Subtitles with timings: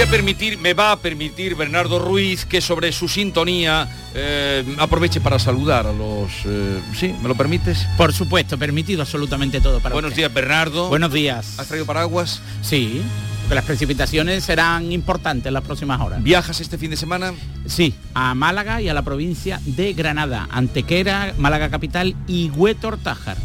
[0.00, 5.20] Voy a permitir, me va a permitir Bernardo Ruiz que sobre su sintonía eh, aproveche
[5.20, 6.30] para saludar a los...
[6.46, 7.14] eh, ¿Sí?
[7.20, 7.86] ¿Me lo permites?
[7.98, 10.22] Por supuesto, permitido absolutamente todo para Buenos usted.
[10.22, 10.88] días, Bernardo.
[10.88, 11.58] Buenos días.
[11.58, 12.40] ¿Has traído paraguas?
[12.62, 13.02] Sí,
[13.42, 16.22] porque las precipitaciones serán importantes en las próximas horas.
[16.22, 17.34] ¿Viajas este fin de semana?
[17.66, 23.36] Sí, a Málaga y a la provincia de Granada, Antequera, Málaga capital y Huétor Tájar.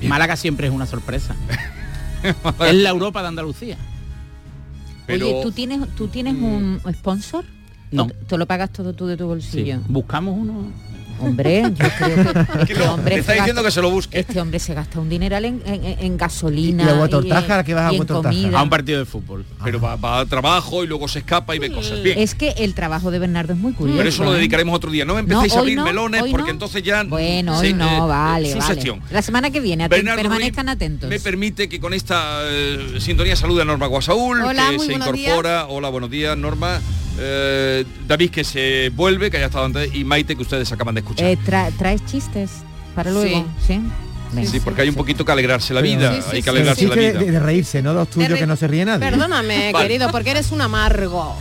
[0.00, 1.36] Málaga siempre es una sorpresa.
[2.66, 3.76] es la Europa de Andalucía.
[5.06, 7.44] Pero- Oye, ¿tú tienes, ¿tú tienes un sponsor?
[7.90, 8.04] No.
[8.04, 9.80] ¿O ¿Te lo pagas todo tú de tu Sí, bolsillo?
[9.88, 10.72] buscamos uno.
[11.22, 14.18] Hombre, yo creo que Que este hombre está diciendo gasta- que se lo busque.
[14.20, 16.88] Este hombre se gasta un dineral en, en- en gasolina ¿Y
[17.32, 18.58] ¿A qué vas a comida.
[18.58, 19.44] A un partido de fútbol.
[19.64, 22.02] Pero va, va a trabajo y luego se escapa y ve cosas.
[22.02, 22.18] Bien.
[22.18, 23.96] Es que el trabajo de Bernardo es muy curioso.
[23.98, 24.36] Pero eso lo ¿eh?
[24.36, 25.04] dedicaremos otro día.
[25.04, 26.50] No me No, empecéis a abrir no, melones porque no.
[26.50, 27.04] entonces ya...
[27.04, 29.00] Bueno, hoy no, eh, vale, su vale.
[29.10, 31.08] La semana que viene, aten- Bernardo permanezcan Ruiz atentos.
[31.08, 34.92] Me permite que con esta eh, sintonía salude a Norma Guasaúl, Hola, que muy se
[34.98, 35.66] buenos incorpora.
[35.68, 36.80] Hola, buenos días, Norma.
[37.18, 41.00] Eh, David, que se vuelve, que haya estado antes, y Maite, que ustedes acaban de
[41.02, 41.26] escuchar.
[41.26, 42.50] Eh, tra- ¿Traes chistes
[42.94, 43.46] para luego?
[43.66, 43.80] Sí.
[44.46, 46.14] Sí, porque hay un poquito que alegrarse la vida.
[46.14, 46.48] Sí, sí, hay que sí.
[46.48, 47.12] alegrarse la vida.
[47.18, 49.10] de, de reírse, no los tuyos que no se ríe nadie.
[49.10, 49.86] Perdóname, Vale.
[49.88, 51.36] querido, porque eres un amargo.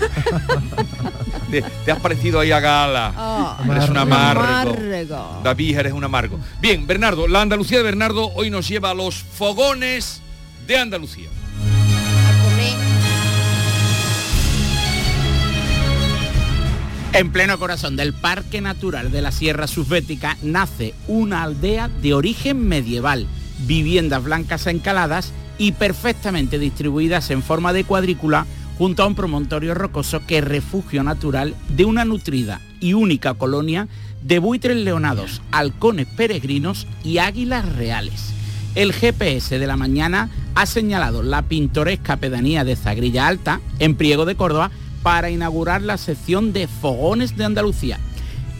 [1.50, 3.14] Te, te has parecido ahí a Gala.
[3.18, 4.76] Oh, Eres un amargo.
[5.42, 6.38] David, eres un amargo.
[6.62, 10.22] Bien, Bernardo, la Andalucía de Bernardo hoy nos lleva a los fogones
[10.68, 11.30] de Andalucía.
[17.14, 22.66] En pleno corazón del Parque Natural de la Sierra Subbética nace una aldea de origen
[22.66, 23.28] medieval,
[23.68, 28.46] viviendas blancas encaladas y perfectamente distribuidas en forma de cuadrícula
[28.78, 33.90] junto a un promontorio rocoso que es refugio natural de una nutrida y única colonia
[34.24, 38.34] de buitres leonados, halcones peregrinos y águilas reales.
[38.74, 44.26] El GPS de la mañana ha señalado la pintoresca pedanía de Zagrilla Alta, en Priego
[44.26, 44.72] de Córdoba,
[45.04, 48.00] para inaugurar la sección de Fogones de Andalucía.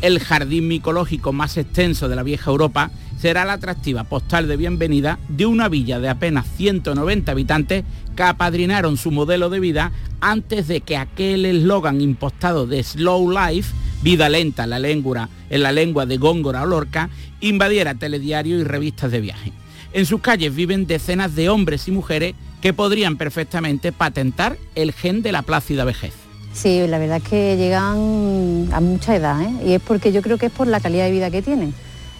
[0.02, 5.20] El jardín micológico más extenso de la vieja Europa será la atractiva postal de bienvenida
[5.30, 7.84] de una villa de apenas 190 habitantes
[8.16, 13.76] que apadrinaron su modelo de vida antes de que aquel eslogan impostado de Slow Life,
[14.02, 18.64] vida lenta en la lengua, en la lengua de Góngora o Lorca, invadiera telediario y
[18.64, 19.54] revistas de viaje.
[19.94, 25.22] En sus calles viven decenas de hombres y mujeres que podrían perfectamente patentar el gen
[25.22, 26.21] de la plácida vejez.
[26.54, 29.52] Sí, la verdad es que llegan a mucha edad, ¿eh?
[29.66, 31.74] y es porque yo creo que es por la calidad de vida que tienen.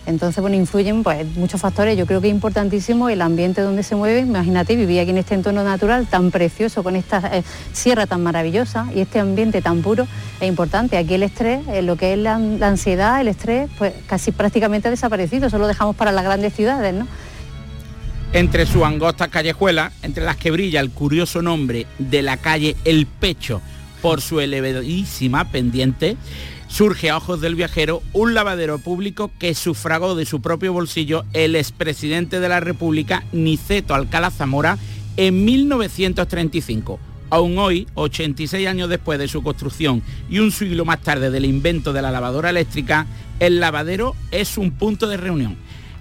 [0.08, 1.96] Entonces, bueno, influyen pues, muchos factores.
[1.96, 4.22] Yo creo que es importantísimo el ambiente donde se mueve.
[4.22, 8.88] Imagínate vivir aquí en este entorno natural tan precioso, con esta eh, sierra tan maravillosa
[8.96, 10.08] y este ambiente tan puro,
[10.40, 10.98] es importante.
[10.98, 14.92] Aquí el estrés, eh, lo que es la, ansiedad, el estrés, pues casi prácticamente ha
[14.92, 15.48] desaparecido.
[15.48, 17.08] Eso lo dejamos para las grandes ciudades, ¿no?
[18.34, 23.06] Entre sus angostas callejuelas, entre las que brilla el curioso nombre de la calle El
[23.06, 23.62] Pecho
[24.02, 26.18] por su elevadísima pendiente,
[26.68, 31.56] surge a ojos del viajero un lavadero público que sufragó de su propio bolsillo el
[31.56, 34.78] expresidente de la República, Niceto Alcalá Zamora,
[35.18, 37.00] en 1935.
[37.30, 41.94] Aún hoy, 86 años después de su construcción y un siglo más tarde del invento
[41.94, 43.06] de la lavadora eléctrica,
[43.40, 45.58] el lavadero es un punto de reunión.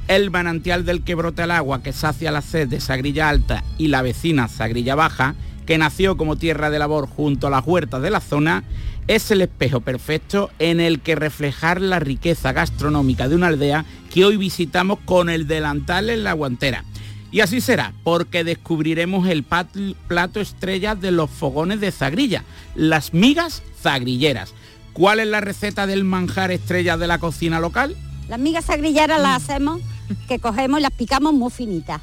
[0.08, 3.88] El manantial del que brota el agua que sacia la sed de Sagrilla Alta y
[3.88, 5.36] la vecina Sagrilla Baja,
[5.70, 8.64] que nació como tierra de labor junto a las huertas de la zona,
[9.06, 14.24] es el espejo perfecto en el que reflejar la riqueza gastronómica de una aldea que
[14.24, 16.84] hoy visitamos con el delantal en la guantera.
[17.30, 22.42] Y así será, porque descubriremos el plato estrella de los fogones de Zagrilla,
[22.74, 24.54] las migas zagrilleras.
[24.92, 27.94] ¿Cuál es la receta del manjar estrella de la cocina local?
[28.28, 29.80] Las migas sagrilleras las hacemos,
[30.26, 32.02] que cogemos y las picamos muy finitas.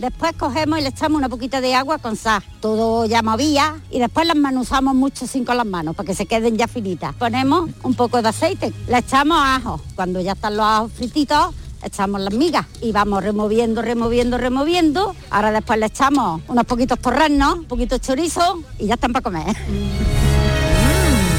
[0.00, 3.98] Después cogemos y le echamos una poquita de agua con sal, todo ya movía y
[3.98, 7.14] después las manuzamos mucho sin con las manos para que se queden ya finitas.
[7.16, 12.22] Ponemos un poco de aceite, le echamos ajo, cuando ya están los ajos frititos, echamos
[12.22, 15.14] las migas y vamos removiendo, removiendo, removiendo.
[15.28, 19.54] Ahora después le echamos unos poquitos porrenos, un poquito chorizo y ya están para comer.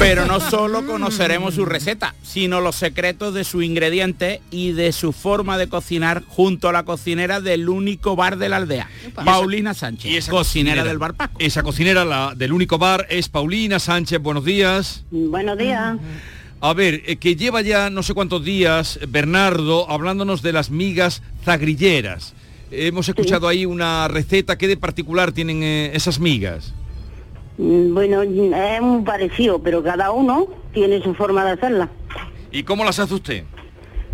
[0.02, 5.12] Pero no solo conoceremos su receta, sino los secretos de sus ingredientes y de su
[5.12, 10.10] forma de cocinar junto a la cocinera del único bar de la aldea, Paulina Sánchez,
[10.10, 11.38] Y esa cocinera, del bar Paco.
[11.38, 14.20] Esa cocinera la, del único bar es Paulina Sánchez.
[14.20, 15.04] Buenos días.
[15.12, 15.96] Buenos días.
[16.60, 21.22] A ver, eh, que lleva ya no sé cuántos días Bernardo hablándonos de las migas
[21.44, 22.34] zagrilleras.
[22.72, 24.58] Hemos escuchado ahí una receta.
[24.58, 26.74] ¿Qué de particular tienen eh, esas migas?
[27.58, 31.88] Mm, Bueno, es muy parecido, pero cada uno tiene su forma de hacerla.
[32.50, 33.44] ¿Y cómo las hace usted?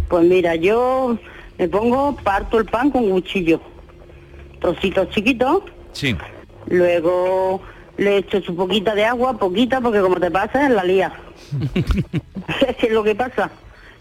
[0.09, 1.19] Pues mira, yo
[1.59, 3.61] me pongo, parto el pan con cuchillo,
[4.61, 5.63] trocitos chiquitos,
[5.93, 6.17] Sí.
[6.67, 7.61] luego
[7.97, 11.13] le echo su poquita de agua, poquita, porque como te pasa, la lía.
[12.61, 13.51] es es lo que pasa.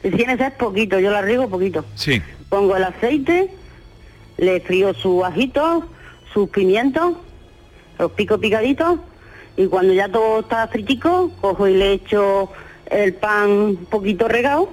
[0.04, 1.84] Si tienes es poquito, yo la riego poquito.
[1.96, 2.22] Sí.
[2.50, 3.50] Pongo el aceite,
[4.38, 5.84] le frío su ajito,
[6.34, 7.14] sus pimientos,
[7.98, 9.00] los pico picaditos,
[9.58, 12.52] y cuando ya todo está fritico, cojo y le echo
[12.90, 14.70] el pan un poquito regado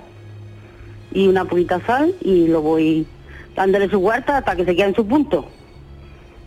[1.10, 3.06] y una poquita sal y lo voy
[3.56, 5.48] dándole su huerta hasta que se quede en su punto.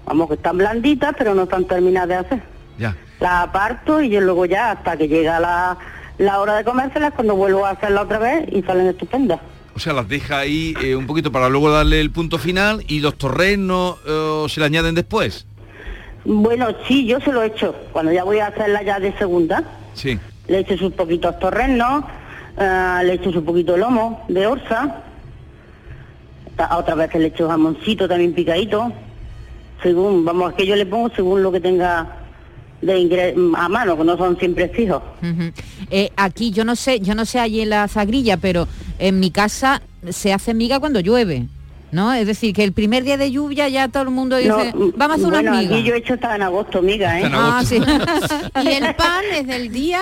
[0.06, 2.44] Vamos, que están blanditas, pero no están terminadas de hacer.
[2.78, 2.96] Ya.
[3.20, 5.78] La aparto y yo luego ya hasta que llega la,
[6.20, 9.40] la hora de comérselas, cuando vuelvo a hacerla otra vez y salen estupendas.
[9.76, 13.00] O sea, las deja ahí eh, un poquito para luego darle el punto final y
[13.00, 15.47] los torrenos eh, se le añaden después.
[16.30, 17.74] Bueno, sí, yo se lo he hecho.
[17.94, 19.64] Cuando ya voy a hacerla ya de segunda,
[19.94, 20.20] Sí.
[20.50, 22.04] le echo sus poquitos torrenos,
[22.60, 25.04] eh, le echo su poquito lomo de orza,
[26.76, 28.92] otra vez que le echo jamoncito también picadito,
[29.82, 32.08] según, vamos, que yo le pongo según lo que tenga
[32.82, 35.02] de ingre- a mano, que no son siempre fijos.
[35.90, 38.68] Eh, aquí yo no sé, yo no sé allí en la Zagrilla, pero
[39.00, 41.46] en mi casa se hace miga cuando llueve.
[41.98, 42.14] ¿No?
[42.14, 45.16] Es decir, que el primer día de lluvia ya todo el mundo dice, No, vamos
[45.18, 45.84] a hacer bueno, unas aquí migas.
[45.88, 47.24] yo he hecho hasta en agosto, miga, ¿eh?
[47.24, 47.76] Está en Ah, agosto.
[47.76, 47.82] sí.
[48.64, 50.02] ¿Y el pan es del día?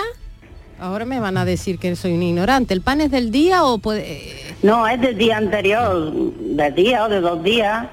[0.78, 2.74] Ahora me van a decir que soy un ignorante.
[2.74, 4.02] ¿El pan es del día o puede...?
[4.12, 7.86] eh, No, es del día anterior, de día o de dos días,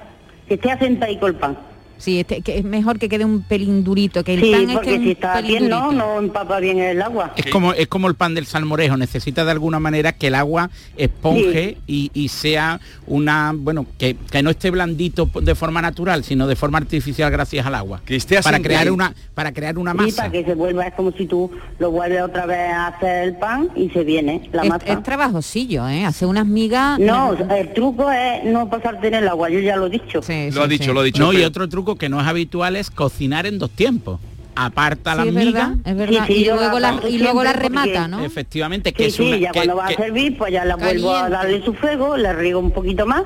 [0.50, 1.58] que esté asentadico el pan.
[2.04, 5.00] Sí, este, que es mejor que quede un pelín durito, que el Sí, pan esté
[5.00, 6.06] si está pelín bien, no, durito.
[6.06, 7.32] no empapa bien el agua.
[7.38, 10.70] Es como, es como el pan del salmorejo, necesita de alguna manera que el agua
[10.98, 16.48] esponje y, y sea una, bueno, que, que no esté blandito de forma natural, sino
[16.48, 18.02] de forma artificial gracias al agua.
[18.06, 20.16] Que esté para crear una para crear una Sí, masa.
[20.24, 23.38] para que se vuelva, es como si tú lo vuelves otra vez a hacer el
[23.38, 24.86] pan y se viene la Es, masa.
[24.88, 26.06] es trabajosillo, ¿eh?
[26.06, 27.00] Hacer unas migas...
[27.00, 30.22] No, el truco es no pasarte en el agua, yo ya lo he dicho.
[30.22, 30.94] Sí, Lo ha dicho, sí.
[30.94, 31.22] lo ha dicho.
[31.24, 34.20] No, y otro truco que no es habitual es cocinar en dos tiempos.
[34.56, 36.26] Aparta Sí, las es migas, verdad, es verdad.
[36.28, 38.24] Sí, sí, y, luego la la, aparto y luego la siempre porque- remata, ¿no?
[38.26, 40.66] efectivamente, que Sí, es sí, una ya que- cuando va que- a servir, pues ya
[40.66, 43.24] la vuelvo a darle su fuego, le riego un poquito más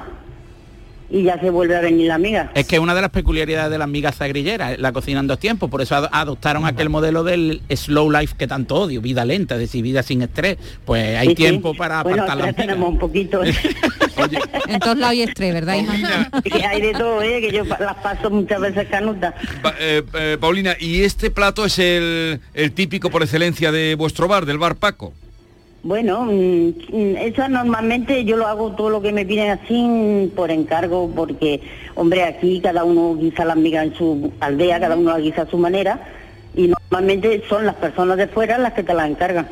[1.10, 2.52] y ya se vuelve a venir la miga.
[2.54, 5.70] Es que una de las peculiaridades de las migas zagrilleras, la cocina en dos tiempos,
[5.70, 9.62] por eso ad- adoptaron aquel modelo del slow life que tanto odio, vida lenta, es
[9.62, 10.58] decir, vida sin estrés.
[10.86, 11.36] Pues hay Sí, sí.
[11.36, 13.42] tiempo para bueno, apartar las ya tenemos un poquito.
[14.68, 16.30] En todos lados hay estrés, ¿verdad, hija?
[16.44, 17.40] que hay de todo, ¿eh?
[17.40, 19.34] que yo las paso muchas veces canutas.
[19.62, 24.28] Pa- eh, eh, Paulina, ¿y este plato es el, el típico por excelencia de vuestro
[24.28, 25.14] bar, del bar Paco?
[25.84, 30.30] Bueno, mm, mm, eso normalmente yo lo hago todo lo que me piden así mm,
[30.36, 31.62] por encargo, porque,
[31.96, 35.50] hombre, aquí cada uno guisa las migas en su aldea, cada uno las guisa a
[35.50, 36.00] su manera,
[36.56, 39.48] y normalmente son las personas de fuera las que te las encargan.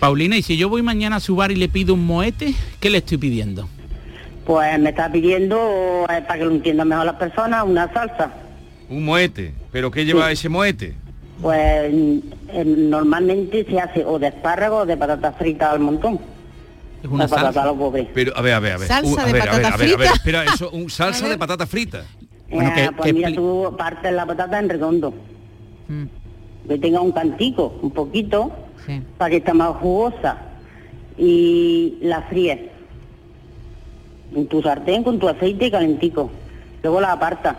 [0.00, 2.90] Paulina, y si yo voy mañana a su bar y le pido un moete, ¿qué
[2.90, 3.68] le estoy pidiendo?
[4.44, 8.30] Pues me está pidiendo, eh, para que lo entiendan mejor las personas, una salsa.
[8.88, 9.52] Un moete.
[9.72, 10.32] ¿Pero qué lleva Sí.
[10.34, 10.94] ese moete?
[11.40, 16.18] Pues eh, normalmente se hace o de espárrago o de patatas fritas al montón.
[17.02, 17.62] Es una la patata salsa.
[17.62, 18.08] a lo pobre.
[18.14, 18.88] Pero, a ver, a ver, a ver.
[18.88, 20.14] Salsa Uh, a de ver, a ver, patata a ver, a ver, frita.
[20.14, 22.04] espera, eso, un salsa de patata frita.
[22.50, 25.12] Bueno, Eh, que- pues que mira, tú partes la patata en redondo,
[25.88, 26.04] Mm,
[26.68, 28.50] que tenga un cantico, un poquito,
[28.86, 29.02] sí.
[29.18, 30.38] para que esté más jugosa.
[31.18, 32.58] Y la fríes
[34.34, 36.30] en tu sartén con tu aceite calentico.
[36.82, 37.56] Luego la apartas.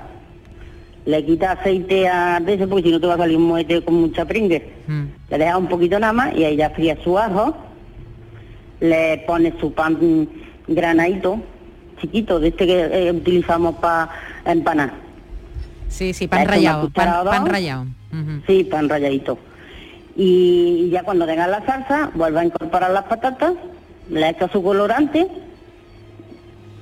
[1.08, 3.94] Le quitas aceite a veces porque si no te va a salir un moete con
[3.96, 4.74] mucha pringue.
[4.88, 5.04] Mm.
[5.30, 7.56] Le dejas un poquito nada más y ahí ya fríes su ajo.
[8.82, 10.28] Le pones su pan
[10.68, 11.40] granadito,
[12.02, 14.10] chiquito, de este que eh, utilizamos para
[14.44, 14.92] empanar.
[15.88, 17.86] Sí, sí, pan rallado, pan, pan rallado.
[18.46, 19.40] Sí, pan ralladito.
[20.18, 23.54] Y ya cuando tengas la salsa, vuelve a incorporar las patatas,
[24.10, 25.26] le echas su colorante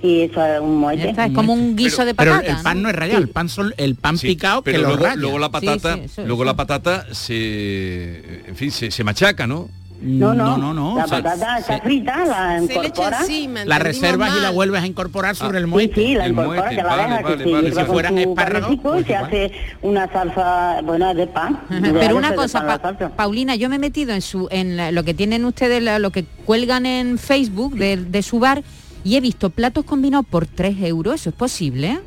[0.06, 2.90] y eso es un está, es como un guiso de Pero patata, el pan no
[2.90, 5.16] es rallado, el pan son el pan Sí, picado que pero lo luego, raya.
[5.18, 6.46] luego la patata, sí, eso- luego eso.
[6.46, 9.68] la patata se, en fin, se, se machaca, ¿no?
[10.02, 10.98] No, no, no, no.
[10.98, 13.20] La o sea, patata está se- frita, la Se le echa incorpora.
[13.22, 15.94] encima, la reservas y la vuelves a incorporar sobre el muelle.
[15.96, 17.72] sí, la El incorpora, muete, que la vale, deja vale, se vale.
[17.74, 19.26] Si fueran espárragos, pues se igual.
[19.26, 21.60] hace una salsa, bueno, de pan.
[21.70, 23.10] De Pero una cosa, Pa-.
[23.16, 26.12] Paulina, yo me he metido en su en la- lo que tienen ustedes, la- lo
[26.12, 28.64] que cuelgan en Facebook de, de su bar
[29.06, 31.16] y he visto platos combinados por 3 euros.
[31.16, 32.00] ¿Eso es posible?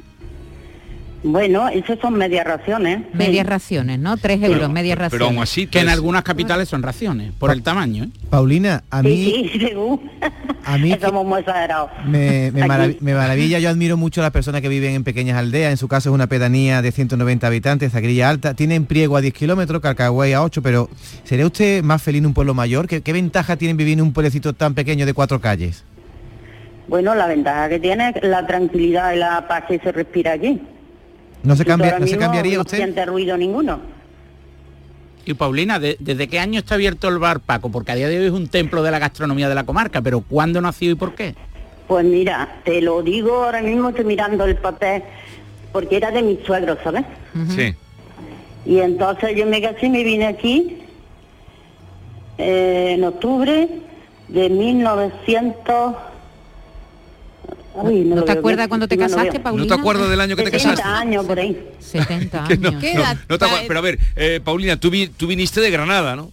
[1.24, 3.00] Bueno, esas son medias raciones.
[3.12, 4.16] Medias raciones, ¿no?
[4.16, 5.28] 3 euros, Pero- medias pero raciones.
[5.28, 8.04] aún así, Que en algunas capitales son raciones, por el tamaño.
[8.04, 8.08] ¿eh?
[8.30, 10.08] Paulina, a mí Sí, sí, según.
[10.64, 11.90] A mí Somos muy exagerados.
[12.06, 12.70] me, me Aquí.
[12.70, 15.76] marav- me maravilla, yo admiro mucho a las personas que viven en pequeñas aldeas, en
[15.76, 19.82] su caso es una pedanía de 190 habitantes, Zagrilla Alta, tienen Priego a 10 kilómetros,
[19.82, 20.88] Carcagüey a 8, pero
[21.24, 22.86] ¿sería usted más feliz en un pueblo mayor?
[22.86, 25.82] ¿Qué, qué ventaja tienen vivir en un pueblecito tan pequeño de cuatro calles?
[26.88, 30.60] Bueno, la ventaja que tiene es la tranquilidad y la paz que se respira aquí.
[31.42, 32.78] ¿No se, cambia, ¿no se cambiaría no usted?
[32.78, 33.78] siente ruido ninguno.
[35.24, 37.70] Y Paulina, ¿de- ¿desde qué año está abierto el bar Paco?
[37.70, 40.20] Porque a día de hoy es un templo de la gastronomía de la comarca, pero
[40.22, 41.34] ¿cuándo nació y por qué?
[41.86, 45.02] Pues mira, te lo digo ahora mismo, estoy mirando el papel,
[45.72, 47.04] porque era de mis suegros, ¿sabes?
[47.54, 47.74] Sí.
[48.64, 50.78] Y entonces yo me casé y me vine aquí
[52.38, 53.68] eh, en octubre
[54.28, 55.94] de 1900...
[57.82, 59.40] Uy, ¿No te acuerdas bien, cuando te casaste.
[59.40, 59.64] Paulina?
[59.68, 60.98] ¿No te acuerdas del año que te 70 casaste?
[60.98, 61.68] años por ahí.
[61.78, 62.72] 70 Que años.
[62.74, 63.16] no, ¿Qué no, edad?
[63.28, 66.16] no te acuerdas, Pa- pero a ver, eh, Paulina, tú, vi- tú viniste de Granada,
[66.16, 66.30] ¿no?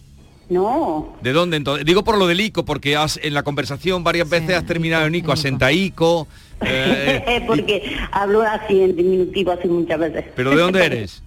[0.48, 1.84] No, ¿De dónde entonces?
[1.84, 5.14] Digo por lo del ICO, porque has, en la conversación varias veces has terminado en
[5.16, 6.28] ICO, asenta ICO.
[6.60, 10.24] eh, porque hablo así en diminutivo así muchas veces.
[10.36, 11.22] ¿Pero de dónde eres?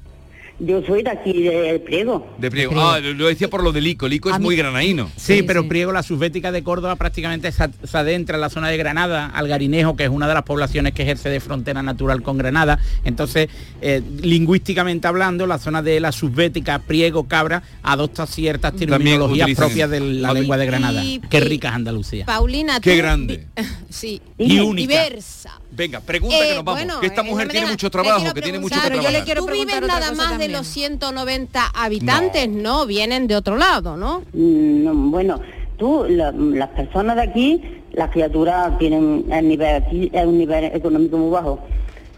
[0.62, 2.28] Yo soy de aquí, de Priego.
[2.38, 2.74] De Priego.
[2.80, 4.08] Ah, lo lo decía por lo del ICO.
[4.08, 5.10] El ICO es mí- muy granaíno.
[5.16, 5.70] Sí, Sí, pero sí.
[5.70, 9.96] Priego, la subbética de Córdoba, prácticamente se, se adentra en la zona de Granada, Algarinejo,
[9.96, 12.78] que es una de las poblaciones que ejerce de frontera natural con Granada.
[13.06, 13.48] Entonces,
[13.82, 19.90] eh, lingüísticamente hablando, la zona de la subbética, Priego, Cabra, adopta ciertas terminologías utilizan- propias
[19.90, 21.04] de la lengua de Granada.
[21.04, 22.26] y- Qué y- rica es Andalucía.
[22.26, 23.46] Paulina, Qué tú- grande.
[23.90, 24.22] Sí.
[24.38, 24.88] Y única.
[25.06, 25.60] Diversa.
[25.72, 26.82] Venga, pregunta Eh, que nos vamos.
[26.84, 29.12] bueno, que esta eh, mujer me tiene deja- mucho trabajo, que tiene mucho que yo
[29.12, 32.86] le quiero preguntar otra cosa de los 190 habitantes, no.
[32.86, 34.20] vienen de otro lado, ¿no?
[34.34, 35.40] Mm, no, bueno,
[35.78, 37.62] tú, la- las personas de aquí,
[37.94, 41.60] las criaturas tienen el nivel aquí, es un nivel económico muy bajo.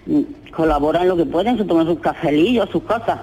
[0.05, 0.21] Mm,
[0.51, 3.17] Colaboran lo que pueden, se toman sus cafelillos, sus cosas.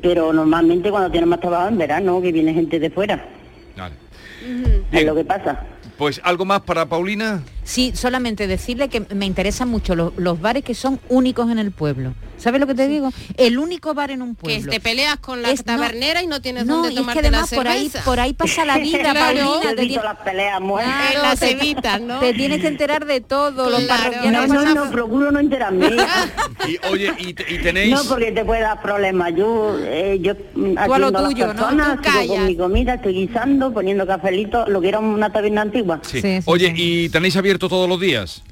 [0.00, 3.24] Pero normalmente cuando tienen más trabajo en verano, que viene gente de fuera,
[3.76, 3.94] Vale.
[4.42, 5.60] es Bien, lo que pasa.
[5.98, 7.42] pues algo más para Paulina.
[7.66, 11.72] Sí, solamente decirle que me interesan mucho los, los bares que son únicos en el
[11.72, 12.14] pueblo.
[12.38, 13.10] ¿Sabes lo que te digo?
[13.38, 14.70] El único bar en un Que pueblo.
[14.70, 17.00] te peleas con la Es- no, tabernera y no tienes No, dónde y es que
[17.00, 19.60] tomarte además la por ahí, por ahí pasa la vida, Claro.
[19.62, 19.74] Paulina.
[19.74, 21.14] Te las peleas muertas.
[21.14, 22.20] En las te- evitas, ¿no?
[22.20, 24.02] Te tienes que enterar de todo, los Claro.
[24.12, 25.88] parroquianos No, no, pasan- no, procuro no enterarme.
[26.68, 27.90] Y oye, y, te- y tenéis.
[27.94, 29.32] No, porque te puede dar problemas.
[29.34, 31.52] Yo, eh, yo Tú a lo tuyo, ¿no?
[31.54, 32.36] personas, Tú sigo callas.
[32.36, 36.00] con mi comida, estoy guisando, poniendo cafelito, lo que era una taberna antigua.
[36.02, 36.20] Sí.
[36.20, 37.04] Sí, sí, Oye, sí.
[37.04, 38.42] ¿y tenéis abierto todos los días?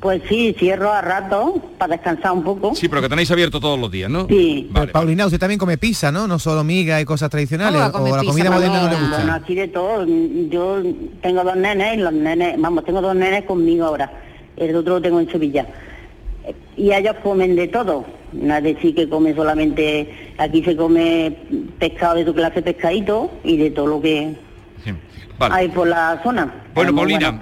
[0.00, 2.74] Pues sí, cierro a rato para descansar un poco.
[2.74, 4.26] Sí, pero que tenéis abierto todos los días, ¿no?
[4.26, 4.66] Sí.
[4.68, 6.26] Vale, Pues, Paulina, usted también come pizza, ¿no?
[6.26, 7.80] No solo miga y cosas tradicionales.
[7.80, 9.16] ¿Cómo va a comer o la comida moderna no le gusta.
[9.18, 10.04] Bueno, aquí de todo.
[10.50, 10.82] Yo
[11.22, 14.12] tengo dos nenes y los nenes, vamos, tengo dos nenes conmigo ahora.
[14.56, 15.66] El otro lo tengo en Sevilla.
[16.76, 18.04] Y ellos comen de todo.
[18.32, 21.36] No es decir que comen solamente, aquí se come
[21.78, 24.34] pescado de tu clase pescadito y de todo lo que.
[25.48, 25.54] Vale.
[25.62, 26.54] hay por la zona.
[26.74, 27.38] Bueno, Paulina.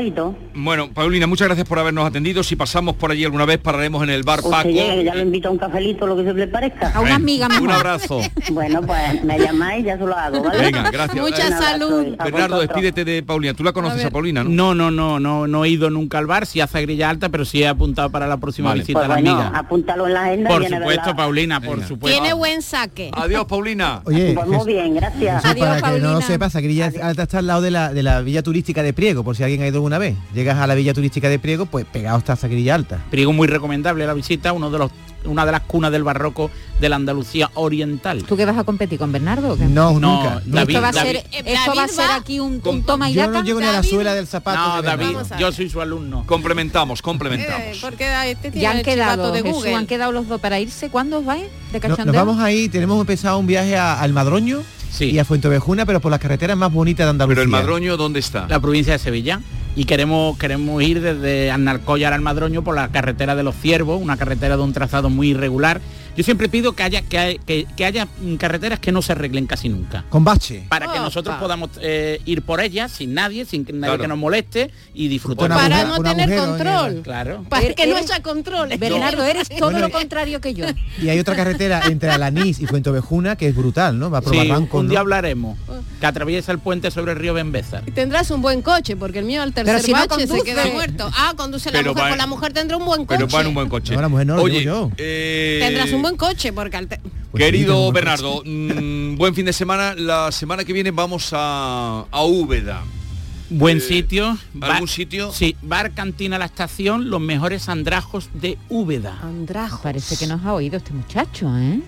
[0.00, 0.36] y todo.
[0.54, 2.44] Bueno, Paulina, muchas gracias por habernos atendido.
[2.44, 4.68] Si pasamos por allí alguna vez, pararemos en el bar Usted Paco.
[4.68, 6.92] llega, que ya lo invito a un cafelito, lo que se le parezca.
[6.94, 7.72] A una amiga Un mejor.
[7.72, 8.20] abrazo.
[8.52, 10.58] Bueno, pues me llamáis y ya se lo hago, ¿vale?
[10.62, 11.20] Venga, gracias.
[11.20, 12.16] Mucha Un abrazo salud.
[12.22, 13.54] Bernardo, despídete de Paulina.
[13.54, 14.50] Tú la conoces a, Paulina, ¿no?
[14.50, 17.44] No, no, no, no, no he ido nunca al bar, sí hace grilla alta, pero
[17.44, 18.82] sí he apuntado para la próxima Vale.
[18.82, 19.58] visita Pues a la bueno, amiga.
[19.58, 20.50] apúntalo en la agenda.
[20.50, 21.16] Por supuesto.
[21.16, 21.88] Paulina, por Venga.
[21.88, 22.20] supuesto.
[22.20, 23.10] Tiene buen saque.
[23.14, 24.02] Adiós, Paulina.
[24.04, 25.44] Oye, Pues muy bien, gracias.
[25.44, 26.26] Adiós, para que no lo Paulina.
[26.26, 29.36] sepas, Sagrilla Alta está al lado de la, de la villa turística de Priego, por
[29.36, 30.16] si alguien ha ido alguna vez.
[30.34, 33.04] Llegas a la villa turística de Priego, pues pegado está Sagrilla Alta.
[33.08, 34.90] Priego muy recomendable la visita, uno de los,
[35.26, 38.24] una de las cunas del barroco de la Andalucía oriental.
[38.24, 39.52] ¿Tú qué vas a competir con Bernardo?
[39.52, 39.66] o qué?
[39.66, 40.42] No, No, nunca.
[40.44, 41.10] David, esto va a David.
[41.12, 43.60] ser, Eh, esto va a ser aquí un, Con- un toma y Yo no llego
[43.60, 44.58] ni a la suela del zapato.
[44.58, 46.24] No, de David, yo soy su alumno.
[46.26, 47.78] Complementamos, Eh, complementamos.
[47.80, 49.74] porque este tiene Ya han quedado, de Jesús, Google.
[49.76, 50.90] han quedado los dos para irse.
[50.90, 51.44] ¿Cuándo os vais?
[51.70, 55.10] ¿De No- nos vamos ahí, tenemos empezado un viaje a- al Madroño Sí.
[55.10, 57.34] y a Fuentevejuna, pero por las carreteras más bonitas de Andalucía.
[57.34, 58.46] Pero el Madroño, ¿dónde está?
[58.48, 59.40] la provincia de Sevilla
[59.76, 64.16] y queremos queremos ir desde Annalcollar al Madroño por la carretera de los Ciervos, una
[64.16, 65.80] carretera de un trazado muy irregular.
[66.16, 68.06] Yo siempre pido que haya que, hay- que- que haya
[68.38, 70.04] carreteras que no se arreglen casi nunca.
[70.08, 70.64] Con bache.
[70.68, 74.02] Para que nosotros podamos eh, ir por ellas sin nadie, sin que nadie Claro.
[74.02, 75.48] que nos moleste y disfrutar.
[75.48, 77.00] Para no tener control.
[77.02, 77.44] Claro.
[77.48, 78.68] Para Er- que no eres- haya control.
[78.78, 80.66] Bernardo, eres todo Bueno, lo contrario que yo.
[81.00, 84.10] Y hay otra carretera entre Alanís y Fuentevejuna que es brutal, ¿no?
[84.10, 85.00] Va por Sí, barrancos, un día ¿no?
[85.00, 85.58] hablaremos.
[86.00, 87.82] que atraviesa el puente sobre el río Benbeza.
[87.86, 90.28] Y tendrás un buen coche, porque el mío al tercer Pero si no bache se
[90.28, 90.44] conduce.
[90.50, 91.10] queda muerto.
[91.14, 93.18] Ah, conduce la Pero mujer, va- pues la mujer tendrá un buen coche.
[93.18, 93.94] Pero va en un buen coche.
[93.94, 94.90] No, la mujer no, lo Oye, digo yo.
[94.96, 99.46] eh, Tendrás un buen coche, porque al te- Pues un Querido Bernardo, mm, buen fin
[99.46, 99.94] de semana.
[99.94, 102.82] La semana que viene vamos a, a Úbeda.
[103.52, 104.38] Buen Eh, sitio.
[104.60, 105.32] ¿algún sitio?
[105.32, 109.18] Sí, bar, cantina, la estación, los mejores andrajos de Úbeda.
[109.22, 109.82] Andrajo.
[109.82, 111.80] Parece que nos ha oído este muchacho, ¿eh?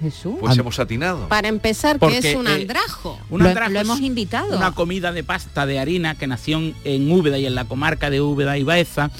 [0.00, 0.34] Jesús.
[0.40, 1.28] Pues hemos atinado.
[1.28, 3.20] Para empezar, Porque, que es un eh, andrajo?
[3.30, 4.56] Un Lo- andrajo lo es hemos invitado.
[4.56, 8.10] Una comida de pasta de harina que nació en- en Úbeda y en la comarca
[8.10, 9.10] de Úbeda y Baeza,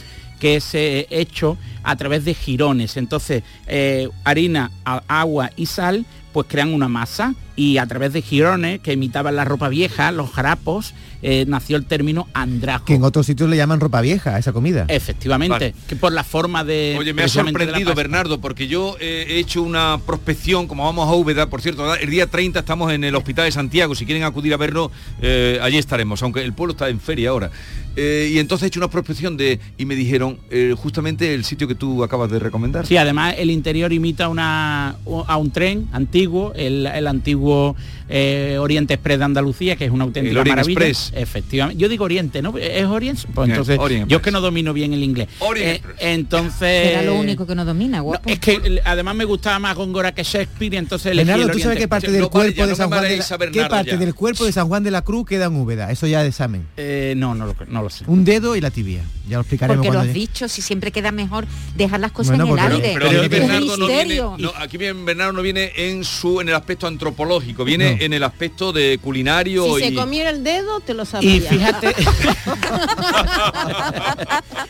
[0.42, 2.96] que es eh, hecho a través de jirones.
[2.96, 4.72] Entonces, eh, harina,
[5.06, 9.44] agua y sal, pues crean una masa y a través de jirones que imitaban la
[9.44, 12.86] ropa vieja, los jarapos, eh, nació el término andrajo.
[12.86, 14.86] Que en otros sitios le llaman ropa vieja a esa comida.
[14.88, 15.74] Efectivamente, Vale.
[15.86, 16.96] que por la forma de...
[16.98, 17.94] Oye, me ha sorprendido.
[17.94, 22.10] Bernardo, porque yo eh, he hecho una prospección, como vamos a Úbeda, por cierto, el
[22.10, 25.76] día 30 estamos en el Hospital de Santiago, si quieren acudir a verlo, eh, allí
[25.78, 27.50] estaremos, aunque el pueblo está en feria ahora.
[27.96, 31.68] Eh, y entonces he hecho una prospección de, y me dijeron, eh, justamente el sitio
[31.68, 32.86] que tú acabas de recomendar.
[32.86, 34.96] Sí, además el interior imita una,
[35.26, 37.76] a un tren antiguo, el, el antiguo
[38.08, 40.86] eh, Oriente Express de Andalucía, que es una auténtica El Orient maravilla.
[40.88, 41.12] Express.
[41.20, 41.80] Efectivamente.
[41.80, 42.56] Yo digo Oriente, ¿no?
[42.58, 43.22] ¿Es Oriente?
[43.34, 45.28] Pues entonces, Orient yo es que no domino bien el inglés.
[45.40, 45.96] Orient Eh, Express.
[46.00, 46.86] entonces...
[46.92, 50.22] Era lo único que no domina, No, es que además me gustaba más Góngora que
[50.22, 52.68] Shakespeare y entonces elegí Bernardo, el ¿tú sabes Oriente qué parte No del cuerpo de
[52.70, 53.96] no San Juan de la, ¿qué parte ya.
[53.96, 55.90] del cuerpo de San Juan de la Cruz queda en Úbeda?
[55.90, 56.66] Eso ya de examen.
[56.76, 58.04] Eh, no, no lo, no lo sé.
[58.06, 59.02] Un dedo y la tibia.
[59.28, 61.46] Ya lo explicaremos Porque lo has dicho, si siempre queda mejor
[61.76, 62.92] dejar las cosas Bueno, en el aire.
[62.98, 63.28] Pero, Pero aquí
[63.66, 64.36] no viene, misterio.
[64.38, 68.02] no, aquí bien Bernardo no viene en su en el aspecto antropológico, viene No.
[68.02, 71.34] en el aspecto de culinario Si y se comiera el dedo, te lo sabía.
[71.36, 71.94] Y fíjate.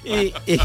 [0.04, 0.62] y, y-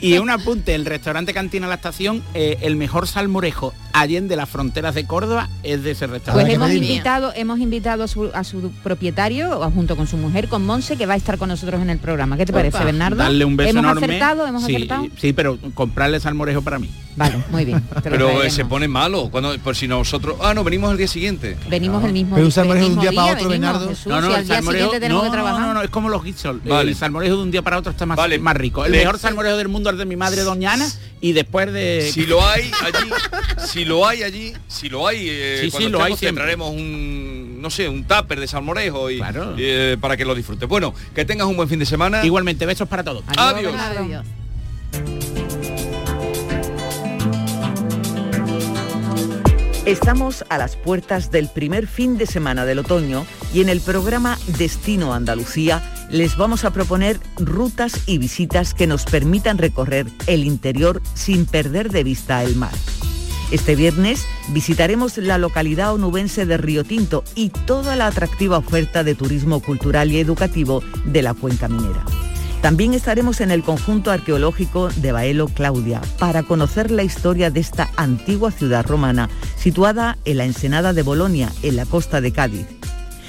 [0.00, 4.94] y un apunte, el restaurante Cantina La Estación, eh, el mejor salmorejo allende las fronteras
[4.94, 6.48] de Córdoba es de ese Pues restaurante.
[6.50, 10.48] que hemos invitado, hemos invitado a su, a su propietario, o junto con su mujer,
[10.48, 12.36] con Monse, que va a estar con nosotros en el programa.
[12.36, 12.84] ¿Qué te parece, Opa.
[12.84, 13.16] Bernardo?
[13.16, 14.06] Darle un beso ¿Hemos enorme.
[14.06, 14.46] acertado?
[14.46, 15.06] ¿Hemos sí, acertado?
[15.18, 16.90] Sí, pero comprarle salmorejo para mí.
[17.16, 17.80] Vale, muy bien.
[18.02, 21.56] pero eh, se pone malo cuando por si nosotros ah no venimos el día siguiente.
[21.68, 23.88] Venimos el mismo Pero un salmorejo de un día para otro, venimos, Bernardo.
[23.90, 25.60] Jesús, No, no, si el salmorejo, no, que trabajar.
[25.60, 26.56] no, no, es como los guisos.
[26.64, 26.90] Vale.
[26.90, 28.38] El salmorejo de un día para otro está más, Vale.
[28.40, 28.84] más rico.
[28.84, 30.88] El Le- mejor salmorejo del mundo es el de mi madre Doña Ana
[31.20, 32.10] y después de...
[32.12, 33.10] Si lo hay allí,
[33.66, 37.62] si lo hay allí, si lo hay, eh, Sí, sí, cuando lo hay traeremos un,
[37.62, 39.54] no sé, un tupper de salmorejo y Claro.
[39.56, 40.68] eh, para que lo disfrutes.
[40.68, 42.24] Bueno, que tengas un buen fin de semana.
[42.24, 43.22] Igualmente, besos para todos.
[43.36, 43.72] Adiós.
[49.86, 54.38] Estamos a las puertas del primer fin de semana del otoño y en el programa
[54.56, 61.02] Destino Andalucía les vamos a proponer rutas y visitas que nos permitan recorrer el interior
[61.12, 62.72] sin perder de vista el mar.
[63.50, 69.14] Este viernes visitaremos la localidad onubense de Río Tinto y toda la atractiva oferta de
[69.14, 72.06] turismo cultural y educativo de la cuenca minera.
[72.64, 77.90] También estaremos en el conjunto arqueológico de Baelo Claudia para conocer la historia de esta
[77.96, 82.66] antigua ciudad romana situada en la ensenada de Bolonia, en la costa de Cádiz.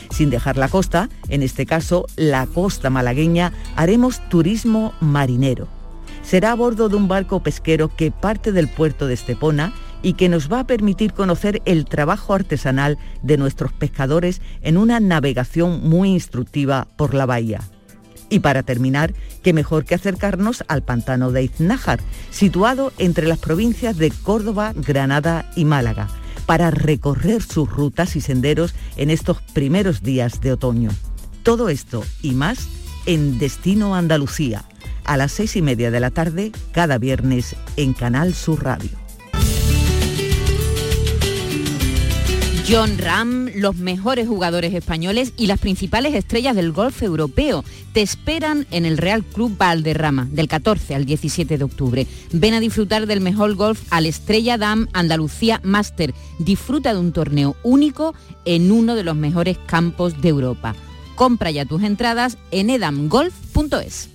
[0.09, 5.67] Sin dejar la costa, en este caso la costa malagueña, haremos turismo marinero.
[6.23, 10.29] Será a bordo de un barco pesquero que parte del puerto de Estepona y que
[10.29, 16.11] nos va a permitir conocer el trabajo artesanal de nuestros pescadores en una navegación muy
[16.11, 17.59] instructiva por la bahía.
[18.29, 21.99] Y para terminar, qué mejor que acercarnos al pantano de Iznájar,
[22.31, 26.07] situado entre las provincias de Córdoba, Granada y Málaga,
[26.45, 30.89] para recorrer sus rutas y senderos en estos primeros días de otoño.
[31.43, 32.67] Todo esto y más
[33.05, 34.65] en Destino Andalucía,
[35.03, 39.04] a las seis y media de la tarde, cada viernes en Canal Sur Radio.
[42.67, 48.65] John Ram, los mejores jugadores españoles y las principales estrellas del golf europeo te esperan
[48.71, 52.07] en el Real Club Valderrama del 14 al 17 de octubre.
[52.31, 56.15] Ven a disfrutar del mejor golf al Estrella Dam Andalucía Master.
[56.39, 60.75] Disfruta de un torneo único en uno de los mejores campos de Europa.
[61.15, 64.14] Compra ya tus entradas en edamgolf.es.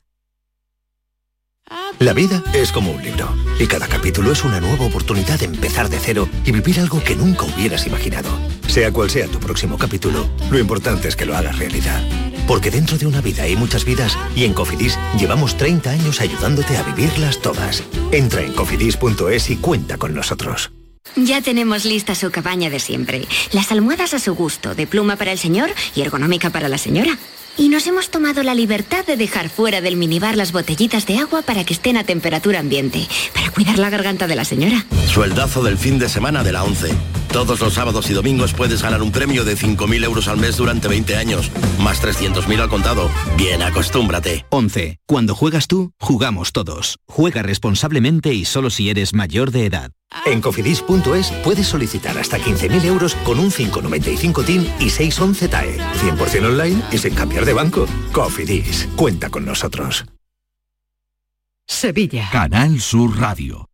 [1.99, 5.89] La vida es como un libro y cada capítulo es una nueva oportunidad de empezar
[5.89, 8.29] de cero y vivir algo que nunca hubieras imaginado.
[8.67, 12.01] Sea cual sea tu próximo capítulo, lo importante es que lo hagas realidad.
[12.47, 16.75] porque dentro de una vida hay muchas vidas y en Cofidis llevamos 30 años ayudándote
[16.75, 17.83] a vivirlas todas.
[18.11, 20.71] Entra en cofidis.es y cuenta con nosotros.
[21.15, 23.25] Ya tenemos lista su cabaña de siempre.
[23.53, 27.17] Las almohadas a su gusto, de pluma para el señor y ergonómica para la señora.
[27.57, 31.41] Y nos hemos tomado la libertad de dejar fuera del minibar las botellitas de agua
[31.41, 34.85] para que estén a temperatura ambiente, para cuidar la garganta de la señora.
[35.07, 37.20] Sueldazo del fin de semana de la 11.
[37.31, 40.89] Todos los sábados y domingos puedes ganar un premio de 5.000 euros al mes durante
[40.89, 43.09] 20 años, más 300.000 al contado.
[43.37, 44.45] Bien, acostúmbrate.
[44.49, 44.99] 11.
[45.07, 46.97] Cuando juegas tú, jugamos todos.
[47.07, 49.91] Juega responsablemente y solo si eres mayor de edad.
[50.25, 55.77] En cofidis.es puedes solicitar hasta 15.000 euros con un 595 TIN y 611 TAE.
[55.77, 57.87] 100% online y sin cambiar de banco.
[58.11, 60.03] Cofidis, cuenta con nosotros.
[61.65, 62.29] Sevilla.
[62.29, 63.70] Canal Sur Radio.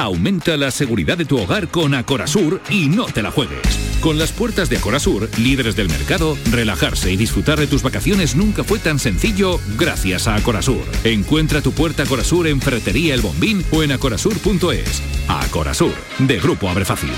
[0.00, 3.60] Aumenta la seguridad de tu hogar con Acorasur y no te la juegues.
[4.00, 8.64] Con las puertas de Acorasur, líderes del mercado, relajarse y disfrutar de tus vacaciones nunca
[8.64, 10.86] fue tan sencillo gracias a Acorasur.
[11.04, 15.02] Encuentra tu puerta Acorasur en Ferretería El Bombín o en acorasur.es.
[15.28, 17.12] Acorasur, de Grupo Abre Fácil.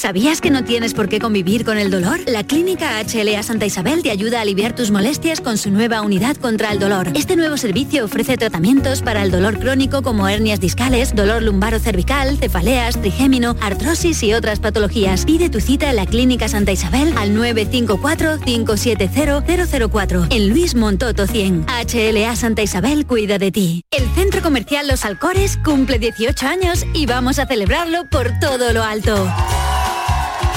[0.00, 2.20] ¿Sabías que no tienes por qué convivir con el dolor?
[2.28, 6.36] La Clínica HLA Santa Isabel te ayuda a aliviar tus molestias con su nueva unidad
[6.36, 7.10] contra el dolor.
[7.16, 12.38] Este nuevo servicio ofrece tratamientos para el dolor crónico como hernias discales, dolor lumbaro cervical,
[12.38, 15.24] cefaleas, trigémino, artrosis y otras patologías.
[15.24, 21.66] Pide tu cita en la Clínica Santa Isabel al 954-570-004 en Luis Montoto 100.
[21.66, 23.82] HLA Santa Isabel cuida de ti.
[23.90, 28.84] El Centro Comercial Los Alcores cumple 18 años y vamos a celebrarlo por todo lo
[28.84, 29.28] alto.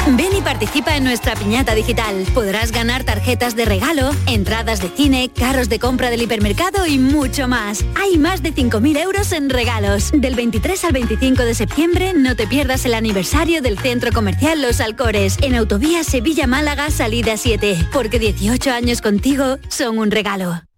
[0.07, 2.25] Ven y participa en nuestra piñata digital.
[2.33, 7.47] Podrás ganar tarjetas de regalo, entradas de cine, carros de compra del hipermercado y mucho
[7.47, 7.85] más.
[7.95, 10.11] Hay más de 5.000 euros en regalos.
[10.11, 14.81] Del 23 al 25 de septiembre no te pierdas el aniversario del Centro Comercial Los
[14.81, 17.89] Alcores en Autovía Sevilla-Málaga Salida 7.
[17.93, 20.61] Porque 18 años contigo son un regalo.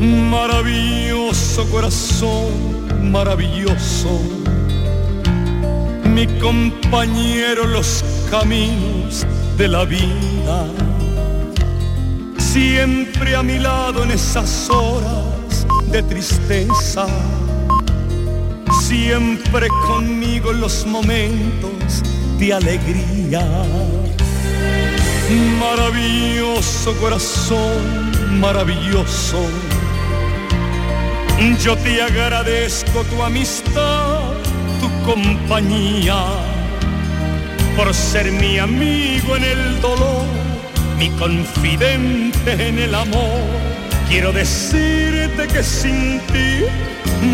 [0.00, 4.18] Maravilloso corazón, maravilloso,
[6.06, 9.26] mi compañero los caminos
[9.58, 10.64] de la vida,
[12.38, 17.06] siempre a mi lado en esas horas de tristeza,
[18.80, 22.02] siempre conmigo en los momentos
[22.38, 23.46] de alegría.
[25.60, 29.46] Maravilloso corazón, maravilloso
[31.40, 34.32] yo te agradezco tu amistad,
[34.80, 36.22] tu compañía,
[37.76, 40.24] por ser mi amigo en el dolor,
[40.98, 43.40] mi confidente en el amor.
[44.08, 46.64] Quiero decirte que sin ti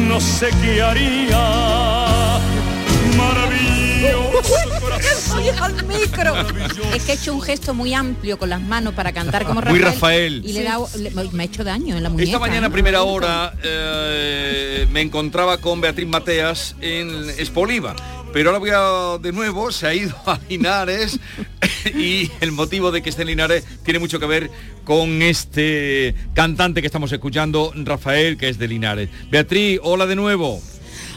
[0.08, 2.38] no sé qué haría.
[3.16, 4.80] Maravilloso
[5.44, 5.78] corazón.
[5.78, 6.94] al micro.
[6.94, 9.78] Es que he hecho un gesto muy amplio con las manos para cantar como Muy
[9.78, 9.84] Rafael.
[9.94, 10.42] Rafael.
[10.44, 12.26] Y le he dado- le- me ha hecho daño en la muñeca.
[12.30, 12.72] Esta mañana a ¿no?
[12.72, 17.94] primera hora eh, me encontraba con Beatriz Mateas en Espoliva.
[18.32, 21.18] Pero ahora voy a, de nuevo, se ha ido a Linares
[21.96, 24.50] y el motivo de que esté en Linares tiene mucho que ver
[24.84, 29.08] con este cantante que estamos escuchando, Rafael, que es de Linares.
[29.30, 30.60] Beatriz, hola de nuevo.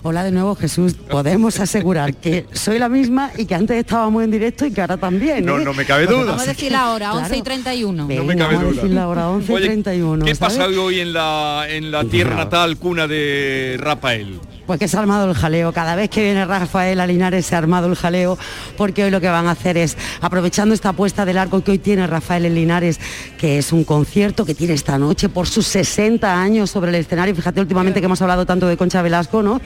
[0.01, 4.31] Hola de nuevo Jesús, podemos asegurar que soy la misma y que antes estábamos en
[4.31, 5.45] directo y que ahora también.
[5.45, 5.65] No, ¿eh?
[5.65, 6.25] no me cabe duda.
[6.25, 7.25] Vamos a decir la hora, Claro.
[7.25, 8.07] 11 y 31.
[8.07, 8.81] Venga, No me cabe vamos a duda.
[8.81, 10.25] decir la hora 11 Oye, y 31.
[10.25, 10.57] ¿Qué ¿sabes?
[10.57, 14.39] pasa hoy en la, en la tierra natal, cuna de Rafael?
[14.69, 15.73] Pues que se ha armado el jaleo.
[15.73, 18.37] Cada vez que viene Rafael a Linares se ha armado el jaleo
[18.77, 21.79] porque hoy lo que van a hacer es, aprovechando esta puesta del arco que hoy
[21.79, 22.99] tiene Rafael en Linares,
[23.39, 27.33] que es un concierto que tiene esta noche por sus 60 años sobre el escenario.
[27.35, 29.59] Fíjate últimamente que hemos hablado tanto de Concha Velasco, ¿no?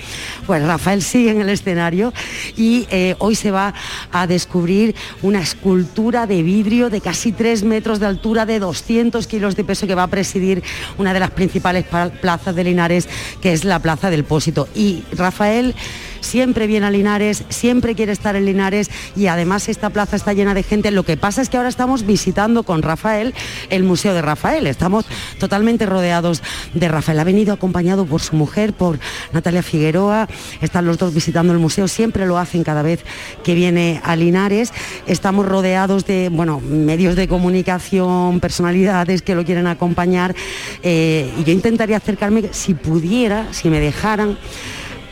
[0.47, 2.13] Pues Rafael sigue en el escenario
[2.55, 3.73] y eh, hoy se va
[4.13, 9.57] a descubrir una escultura de vidrio de casi 3 metros de altura, de 200 kilos
[9.57, 10.63] de peso, que va a presidir
[10.97, 13.09] una de las principales pa- plazas de Linares,
[13.41, 14.69] que es la Plaza del Pósito.
[14.73, 15.75] Y Rafael
[16.23, 20.53] siempre viene a Linares, siempre quiere estar en Linares y además esta plaza está llena
[20.53, 20.91] de gente.
[20.91, 23.33] Lo que pasa es que ahora estamos visitando con Rafael
[23.69, 24.67] el Museo de Rafael.
[24.67, 25.05] Estamos
[25.39, 26.41] totalmente rodeados
[26.73, 27.19] de Rafael.
[27.19, 28.99] Ha venido acompañado por su mujer, por
[29.31, 30.27] Natalia Figueroa.
[30.61, 31.87] Están los dos visitando el museo.
[31.87, 33.03] Siempre lo hacen cada vez
[33.43, 34.73] que viene a Linares.
[35.07, 40.35] Estamos rodeados de bueno, medios de comunicación, personalidades que lo quieren acompañar.
[40.81, 44.37] Eh, y yo intentaría acercarme, si pudiera, si me dejaran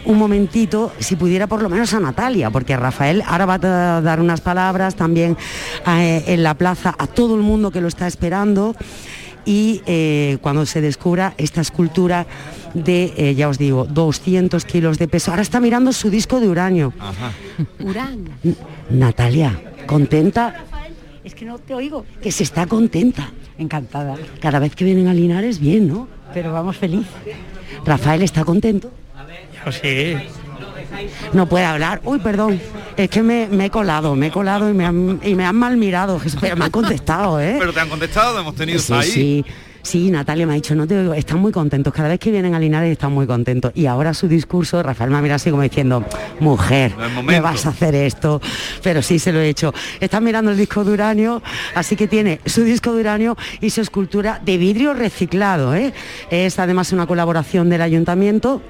[0.05, 4.19] un momentito, si pudiera por lo menos a Natalia, porque Rafael ahora va a dar
[4.19, 5.37] unas palabras también
[5.87, 8.75] eh, en la plaza a todo el mundo que lo está esperando
[9.45, 12.25] y eh, cuando se descubra esta escultura
[12.73, 15.31] de, eh, ya os digo, 200 kilos de peso.
[15.31, 16.93] Ahora está mirando su disco de uranio.
[18.89, 20.65] Natalia, ¿contenta?
[21.23, 22.05] Es que no te oigo.
[22.21, 23.31] Que se está contenta.
[23.57, 24.15] Encantada.
[24.39, 26.07] Cada vez que vienen a Linares, bien, ¿no?
[26.33, 27.05] Pero vamos feliz.
[27.85, 28.91] Rafael está contento.
[29.81, 30.15] sí.
[31.33, 32.01] No puede hablar.
[32.03, 32.59] Uy, perdón.
[32.97, 35.55] Es que me, me he colado, me he colado y me han, y me han
[35.55, 36.19] mal mirado.
[36.41, 37.55] Pero me han contestado, ¿eh?
[37.57, 39.07] Pero te han contestado, hemos tenido Sí, ahí.
[39.11, 39.45] sí.
[39.83, 42.53] Sí, Natalia me ha dicho, no te oigo, están muy contentos, cada vez que vienen
[42.53, 43.71] a Linares están muy contentos.
[43.73, 46.05] Y ahora su discurso, Rafael me mira así como diciendo,
[46.39, 48.39] mujer, No me vas a hacer esto.
[48.83, 49.73] Pero sí se lo he hecho.
[49.99, 51.41] Están mirando el disco de uranio,
[51.73, 55.73] así que tiene su disco de uranio y su escultura de vidrio reciclado.
[55.73, 55.93] ¿eh?
[56.29, 58.61] Es además una colaboración del ayuntamiento.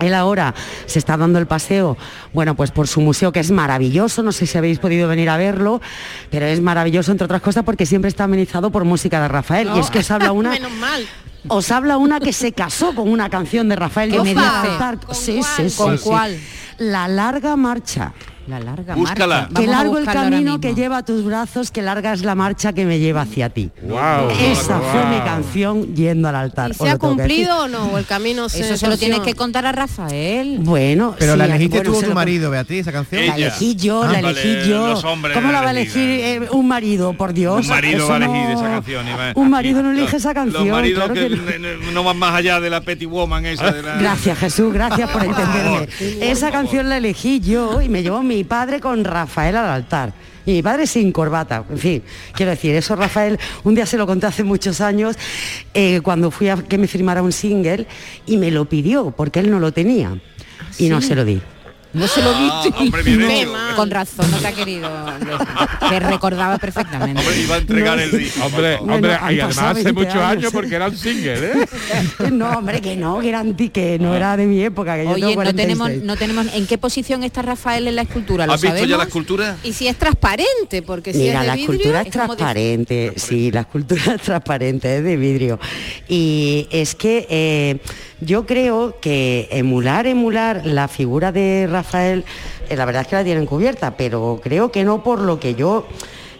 [0.00, 0.54] Él ahora
[0.86, 1.96] se está dando el paseo,
[2.32, 5.36] bueno, pues por su museo que es maravilloso, no sé si habéis podido venir a
[5.36, 5.80] verlo,
[6.30, 9.68] pero es maravilloso entre otras cosas porque siempre está amenizado por música de Rafael.
[9.74, 11.04] Y es que os habla una Menos mal.
[11.48, 14.34] os habla una que se casó con una canción de Rafael ¿Qué me.
[14.34, 15.44] ¿Con Sí, cuál?
[15.56, 16.38] sí, sí, ¿Con cuál?
[16.78, 18.12] La larga marcha.
[18.48, 19.40] La larga Búscala.
[19.42, 19.60] marcha.
[19.60, 22.84] que largo el camino que lleva a tus brazos, que larga es la marcha que
[22.86, 23.70] me lleva hacia ti.
[23.82, 24.30] Wow.
[24.40, 26.68] Esa fue mi canción yendo al altar.
[26.68, 27.88] ¿Y os se ha cumplido o no?
[27.92, 30.58] ¿O el camino se Eso se lo tienes que contar a Rafael.
[30.60, 33.26] Bueno, Pero sí, la elegiste bueno, tú tu marido, Beatriz, esa canción.
[33.26, 34.88] La elegí yo, Ah, la vale, elegí yo.
[34.88, 36.42] los hombres ¿Cómo la va a elegir elegirán.
[36.44, 37.60] eh, un marido, por Dios?
[37.66, 39.06] Un marido Eso va a no- elegir esa canción.
[39.06, 40.64] va- Un marido no Los- elige esa canción.
[40.66, 41.92] Los maridos claro que, que no.
[41.92, 43.96] no van más allá de la Petty Woman esa de la...
[43.98, 45.88] Gracias Jesús, gracias por entenderme.
[46.20, 50.12] Esa canción la elegí yo y me llevó mi padre con Rafael al altar.
[50.46, 54.06] Y mi padre sin corbata, en fin, quiero decir, eso Rafael, un día se lo
[54.06, 55.16] conté hace muchos años,
[55.74, 57.86] eh, cuando fui a que me firmara un single
[58.24, 60.18] y me lo pidió, porque él no lo tenía.
[60.78, 61.40] Y no se lo di.
[61.90, 62.78] No se lo Ah, viste.
[62.82, 63.76] hombre, No, hecho.
[63.76, 64.90] Con razón, no te ha querido.
[65.88, 67.20] Te recordaba perfectamente.
[67.22, 68.02] Hombre, iba a entregar No.
[68.02, 68.44] el disco.
[68.44, 70.50] Hombre, hombre, y además hace 20 muchos años, años ¿eh?
[70.52, 71.66] porque era un single, ¿eh?
[72.32, 75.10] No, hombre, que no, que era anti, que no era de mi época, que yo
[75.12, 76.04] Oye, tengo no tenemos, 46.
[76.04, 76.46] no tenemos.
[76.54, 78.46] ¿En qué posición está Rafael en la escultura?
[78.46, 79.56] ¿Lo ¿Has visto ya la escultura?
[79.64, 82.32] Y si es transparente, porque si Mira, es de la vidrio, escultura es es como
[82.34, 85.58] de- transparente, sí, la escultura es transparente, es de vidrio.
[86.06, 87.80] Y es que eh,
[88.20, 92.24] yo creo que emular, emular la figura de Rafael,
[92.68, 95.54] eh, la verdad es que la tienen cubierta, pero creo que no por lo que
[95.54, 95.86] yo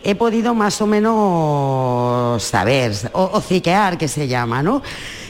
[0.04, 4.82] he podido más o menos saber, o, o ciquear, que se llama, ¿no?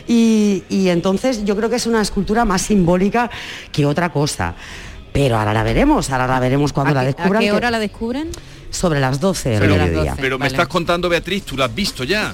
[0.07, 3.31] Y, y entonces yo creo que es una escultura más simbólica
[3.73, 4.55] que otra cosa.
[5.13, 7.37] Pero ahora la veremos, ahora la veremos cuando la ¿A qué- descubran.
[7.37, 8.31] ¿A qué que- hora la descubren?
[8.71, 10.15] Sobre las 12 del Pero, mediodía.
[10.17, 10.53] pero me vale.
[10.55, 12.33] estás contando, Beatriz, tú la has visto ya.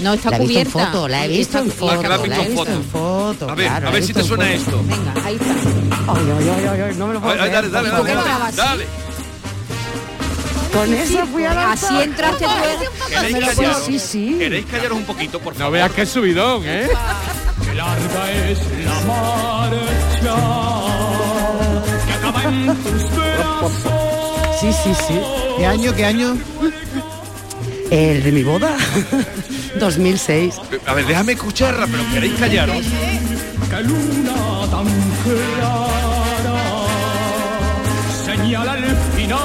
[0.00, 0.86] No está La he visto en cubierta.
[0.92, 2.72] foto, la he visto en foto, Ah, que la has visto la he visto foto.
[2.76, 4.56] en foto, A ver, claro, a ver si te en suena foto.
[4.56, 4.82] esto.
[4.86, 6.12] Venga, ahí está.
[6.12, 8.30] Ay, ay, ay, ay, ay, no me lo puedo Ay, ay, creer, dale, dale, dale,
[8.30, 8.86] dale, dale.
[10.72, 12.50] Con esa fui a la Así entraste tú.
[13.08, 13.86] ¿Queréis me lo puedo- callaros?
[13.86, 14.36] sí, sí.
[14.38, 15.72] ¿Queréis callaros un poquito, por No favor?
[15.74, 16.88] veas qué subidón, ¿eh?
[17.64, 20.36] Que larga es la marcha
[22.06, 24.15] que acaba en tus brazos.
[24.60, 25.20] Sí, sí, sí.
[25.58, 26.36] ¿Qué año, qué año?
[27.90, 28.76] El de mi boda,
[29.78, 30.54] 2006.
[30.86, 32.76] A ver, déjame escucharla, pero ¿queréis callaros?
[33.70, 34.34] Que luna
[34.70, 34.86] tan
[35.24, 36.56] clara
[38.24, 39.40] señala el final.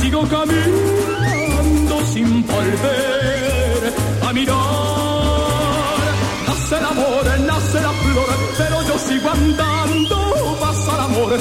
[0.00, 3.94] Sigo caminando sin volver
[4.26, 4.56] a mirar.
[6.46, 10.16] Nace el amor, nace la flor, pero yo sigo andando.
[10.60, 11.38] Pasa el amor,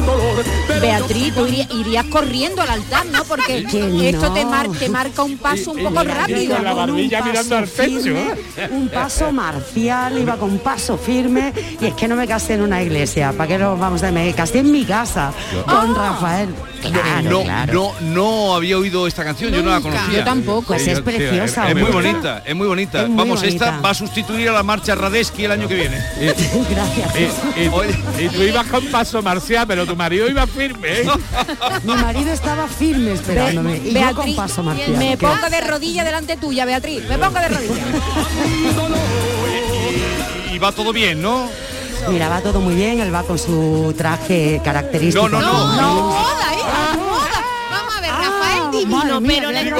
[0.00, 0.44] dolor.
[0.80, 3.24] Beatriz, tú irías, irías corriendo al altar, ¿no?
[3.24, 6.56] Porque Que esto te, mar- te marca un paso un poco rápido.
[6.56, 8.20] con la un mirando al firme,
[8.56, 8.68] ¿eh?
[8.70, 12.82] Un paso marcial, iba con paso firme y es que no me casé en una
[12.82, 13.32] iglesia.
[13.32, 15.32] ¿Para qué nos vamos a Me casé en mi casa
[15.66, 16.48] con Rafael.
[16.82, 17.72] Claro, no, claro.
[18.00, 20.18] no, no había oído esta canción, yo no la conocía.
[20.18, 20.64] Yo tampoco.
[20.68, 23.02] Pues es preciosa, Es, muy bonita, es muy bonita.
[23.02, 23.82] Es muy Vamos, esta bonita.
[23.86, 25.96] va a sustituir a la marcha Radesky el año que viene.
[26.70, 27.14] Gracias.
[27.56, 30.88] Y, y tú ibas con paso marcial, pero tu marido iba firme.
[31.02, 31.06] ¿eh?
[31.84, 33.76] Mi marido estaba firme esperándome.
[33.84, 34.92] y yo con paso marcial.
[34.96, 37.04] me pongo de rodilla delante tuya, Beatriz.
[37.08, 37.82] Me pongo de rodilla.
[40.52, 41.48] Y va todo bien, ¿no?
[42.08, 45.28] Mira, va todo muy bien, él va con su traje característico.
[45.28, 45.94] No, no, no, no.
[46.08, 47.44] Moda, hija, moda.
[47.70, 49.72] Vamos a ver, Rafael divino, Madre mía, pero la eres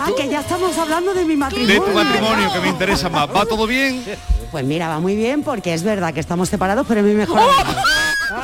[0.00, 1.82] Ah, que ya estamos hablando de mi De matrimonio.
[1.82, 3.28] tu matrimonio, que me interesa más.
[3.34, 4.04] ¿Va todo bien?
[4.52, 7.38] Pues mira, va muy bien porque es verdad que estamos separados, pero es mi mejor
[7.40, 7.80] amigo.
[8.28, 8.34] Te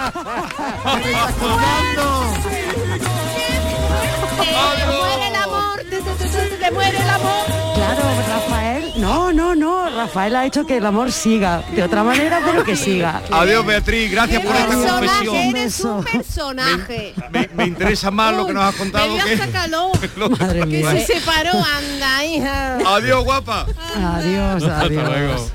[6.70, 7.44] muere el amor.
[7.74, 8.53] Claro, Rafael.
[8.96, 9.90] No, no, no.
[9.90, 11.62] Rafael ha hecho que el amor siga.
[11.74, 13.22] De otra manera, pero que siga.
[13.30, 14.10] Adiós, Beatriz.
[14.10, 15.36] Gracias por esta confesión.
[15.36, 17.12] eres un personaje.
[17.32, 20.60] Me, me interesa más lo que nos has contado que...
[20.60, 20.90] Que mía.
[20.92, 22.78] se separó, anda, hija.
[22.94, 23.66] Adiós, guapa.
[23.96, 25.52] Adiós, adiós.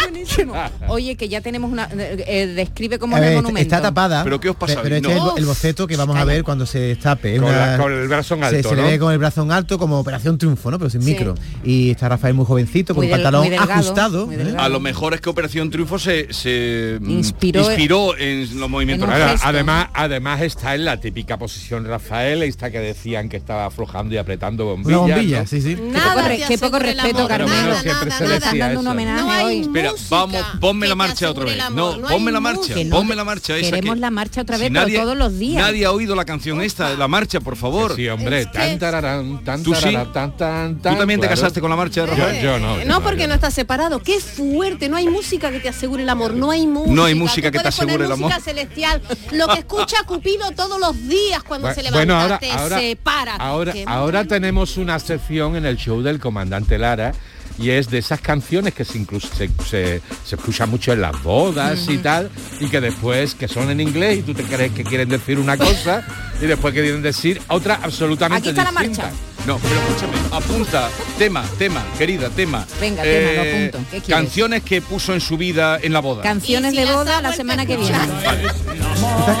[0.00, 0.54] Buenísimo.
[0.88, 1.84] Oye, que ya tenemos una...
[1.92, 3.74] eh, eh, describe cómo es el está- monumento.
[3.74, 4.24] está tapada.
[4.24, 6.42] ¿Pero qué os pasa pe- Pero este es el, el boceto que vamos a ver
[6.42, 7.34] cuando se destape.
[7.36, 8.82] Es Con una- la- con el brazo en se- alto, Se, ¿no?
[8.82, 10.78] le ve con el brazo en alto como Operación Triunfo, ¿no?
[10.78, 11.10] Pero sin Sí.
[11.12, 11.34] micro.
[11.64, 14.32] Y está Rafael muy jovencito, con Muy un del- pantalón delgado, ajustado.
[14.32, 14.54] ¿eh?
[14.58, 19.08] A lo mejor es que Operación Triunfo se, se mm, Inspiró- inspiró en los movimientos.
[19.08, 24.14] en además, además está en la típica posición Rafael, esta que decían que estaba aflojando
[24.14, 24.98] y apretando bombillas.
[25.00, 25.46] Una bombilla, ¿no?
[25.46, 25.74] sí, sí.
[25.76, 28.34] Qué Nada poco, qué poco asegura el respeto, nada, siempre nada, se nada.
[28.40, 28.92] Decía dando un eso.
[28.92, 29.60] homenaje No hoy.
[29.60, 31.58] Espera, vamos, ponme la marcha otra vez.
[31.74, 34.70] No, no ponme la marcha, no, ponme la marcha Queremos que- la marcha otra vez,
[34.72, 35.62] pero todos los días.
[35.62, 37.94] Nadie ha oído la canción esta, la marcha, por favor.
[37.96, 39.80] Sí, hombre, tan tararán, tan ¿Tú sí?
[39.82, 40.94] tararán, tan tan tan.
[40.94, 42.36] ¿Tú también te casaste con la marcha de Rafael?
[42.36, 42.78] Yo, yo no.
[42.78, 43.98] yo No, porque no estás separado.
[44.00, 44.88] Qué fuerte.
[44.88, 46.32] No hay música que te asegure el amor.
[46.34, 46.94] No hay música.
[46.94, 48.30] No hay música Tú que te asegure el amor.
[48.30, 49.02] música celestial.
[49.32, 51.98] Lo que escucha Cupido todos los días cuando se levanta.
[51.98, 53.34] Bueno, ahora, te ahora, separa.
[53.36, 57.12] ahora, Qué ahora tenemos una sección en el show del comandante Lara
[57.58, 61.22] y es de esas canciones que se, incluso se, se- se escuchan mucho en las
[61.22, 64.82] bodas y tal y que después que son en inglés y tú te crees que
[64.84, 66.02] quieren decir una cosa
[66.40, 69.10] y después que quieren decir otra absolutamente Aquí está la marcha.
[69.46, 72.64] No, pero escúchame, apunta, tema, tema, querida, tema.
[72.70, 73.78] Eh, Venga, tema, lo apunto.
[73.90, 74.08] ¿Qué quieres?
[74.08, 76.22] Canciones que puso en su vida en la boda.
[76.22, 77.98] Canciones si de boda la semana que viene.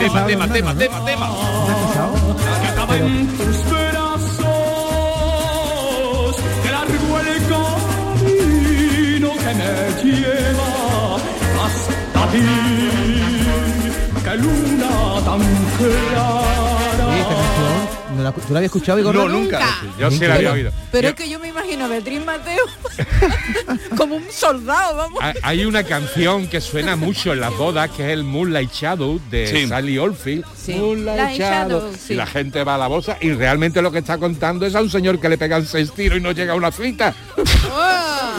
[0.00, 1.30] Tema, tema, tema, tema, tema.
[14.24, 15.40] que luna tan
[15.78, 16.41] clara.
[18.36, 19.14] La- ¿tú la habías escuchado, Igor?
[19.14, 19.60] No, nunca.
[19.98, 20.72] Yo sí la había oído.
[20.90, 22.64] Pero es que yo me imagino a Beatriz Mateo
[23.96, 25.20] como un soldado, vamos.
[25.42, 29.46] Hay- una canción que suena mucho en las bodas que es el Moonlight Shadow de
[29.46, 29.68] Sí.
[29.68, 30.44] Sally Oldfield.
[30.56, 30.74] Sí.
[30.74, 31.80] Moonlight Light Shadow.
[31.80, 32.12] Shadow, sí.
[32.14, 34.80] Y la gente va a la bolsa y realmente lo que está contando es a
[34.82, 37.14] un señor que le pegan seis tiros y no llega a una cita.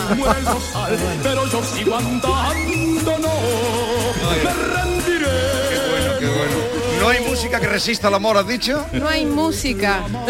[0.10, 4.93] Rosal, pero yo sigo andando, no
[7.04, 8.86] No hay música que resista al amor, ¿has dicho?
[8.94, 10.04] No hay música.
[10.10, 10.26] No,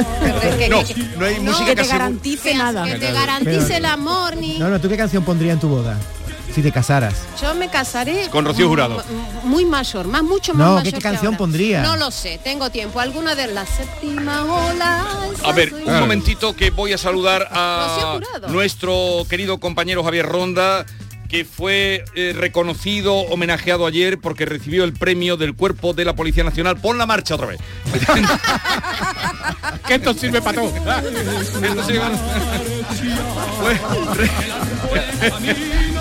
[1.19, 2.85] no hay música que que te garantice nada.
[2.85, 4.57] Que te garantice Pero- el amor, ni.
[4.57, 5.97] No, no, ¿tú qué canción pondrías en tu boda?
[6.53, 7.15] Si te casaras.
[7.41, 9.03] Yo me casaré Con Rocío Jurado.
[9.43, 11.81] muy mayor, más mucho más No, mayor ¿qué- canción pondría?
[11.81, 12.99] No lo sé, tengo tiempo.
[12.99, 15.03] Alguna de la séptima ola.
[15.43, 20.85] A ver, un momentito que voy a saludar a nuestro querido compañero Javier Ronda,
[21.33, 26.43] que fue eh, reconocido, homenajeado ayer porque recibió el premio del Cuerpo de la Policía
[26.43, 26.77] Nacional.
[26.77, 27.59] Pon la marcha otra vez.
[29.87, 30.71] que esto sirve para todo.
[30.75, 32.01] Esto sirve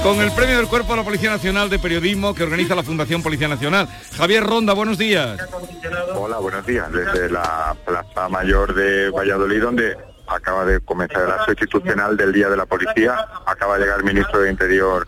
[0.02, 3.22] Con el premio del Cuerpo de la Policía Nacional de Periodismo que organiza la Fundación
[3.22, 3.88] Policía Nacional.
[4.14, 5.40] Javier Ronda, buenos días.
[6.14, 6.92] Hola, buenos días.
[6.92, 12.50] Desde la Plaza Mayor de Valladolid, donde acaba de comenzar el acto institucional del Día
[12.50, 13.16] de la Policía.
[13.46, 15.06] Acaba de llegar el ministro de Interior,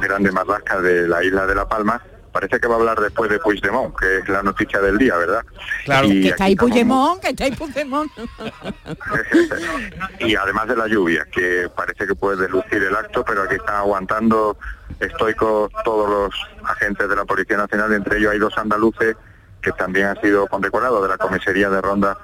[0.00, 2.00] Grande Marlasca, de la isla de La Palma.
[2.32, 5.42] Parece que va a hablar después de Puigdemont, que es la noticia del día, ¿verdad?
[5.86, 6.06] Claro.
[6.06, 8.12] Y Que está ahí Puigdemont, que está ahí Puigdemont.
[10.20, 13.76] y además de la lluvia, que parece que puede deslucir el acto, pero aquí están
[13.76, 14.58] aguantando
[15.00, 19.16] estoicos todos los agentes de la Policía Nacional, entre ellos hay dos andaluces
[19.62, 22.16] que también han sido condecorados de la comisaría de Ronda,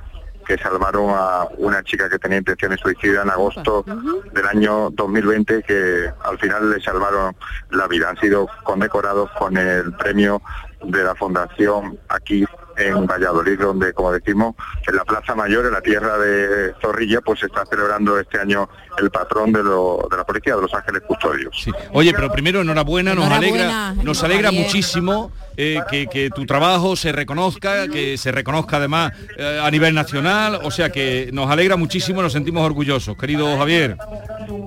[0.47, 3.85] que salvaron a una chica que tenía intenciones suicidas en agosto
[4.33, 7.35] del año 2020, que al final le salvaron
[7.71, 8.09] la vida.
[8.11, 10.41] Han sido condecorados con el premio
[10.85, 12.45] de la Fundación aquí
[12.79, 14.55] en Valladolid, donde, como decimos,
[14.89, 18.69] en la Plaza Mayor, en la tierra de Zorrilla, pues se está celebrando este año
[18.99, 21.67] el patrón de, lo- de la policía, de los ángeles custodios.
[21.93, 26.97] Oye, pero primero enhorabuena, nos Enhorabuena, alegra, nos alegra muchísimo eh, que, que tu trabajo
[26.97, 31.77] se reconozca, que se reconozca además eh, a nivel nacional, o sea que nos alegra
[31.77, 33.97] muchísimo, nos sentimos orgullosos, querido Javier.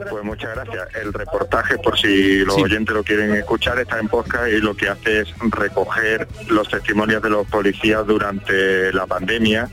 [0.10, 0.88] Pues muchas gracias.
[0.96, 4.90] El reportaje, por si los oyentes lo quieren escuchar, está en podcast y lo que
[4.90, 9.70] hace es recoger los testimonios de los policías durante la pandemia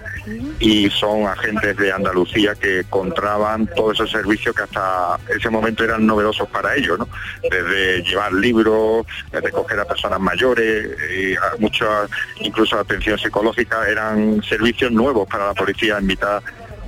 [0.58, 6.06] y son agentes de Andalucía que encontraban todos esos servicios que hasta ese momento eran
[6.06, 7.08] novedosos para ellos, ¿no?
[7.42, 15.28] Desde llevar libros, recoger a personas mayores, y muchas, incluso atención psicológica, eran servicios nuevos
[15.28, 16.42] para la policía en mitad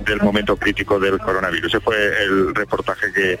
[0.05, 1.73] del momento crítico del coronavirus.
[1.73, 3.39] Ese fue el reportaje que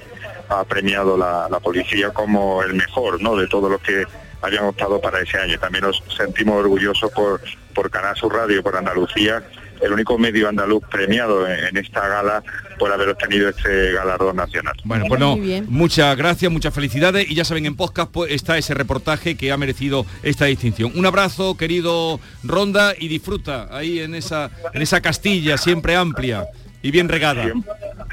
[0.49, 3.35] ha premiado la, policía como el mejor ¿no?
[3.35, 4.05] de todos los que
[4.41, 5.59] habían optado para ese año.
[5.59, 7.41] También nos sentimos orgullosos por,
[7.73, 9.43] por Canal Radio, por Andalucía,
[9.81, 12.43] el único medio andaluz premiado en, en esta gala
[12.79, 14.73] por haber obtenido este galardón nacional.
[14.83, 18.73] Bueno, pues no, muchas gracias, muchas felicidades y ya saben, en podcast pues, está ese
[18.73, 20.91] reportaje que ha merecido esta distinción.
[20.95, 26.45] Un abrazo, querido Ronda, y disfruta ahí en esa, en esa Castilla siempre amplia
[26.81, 27.43] y bien regada.
[27.43, 27.71] Siempre,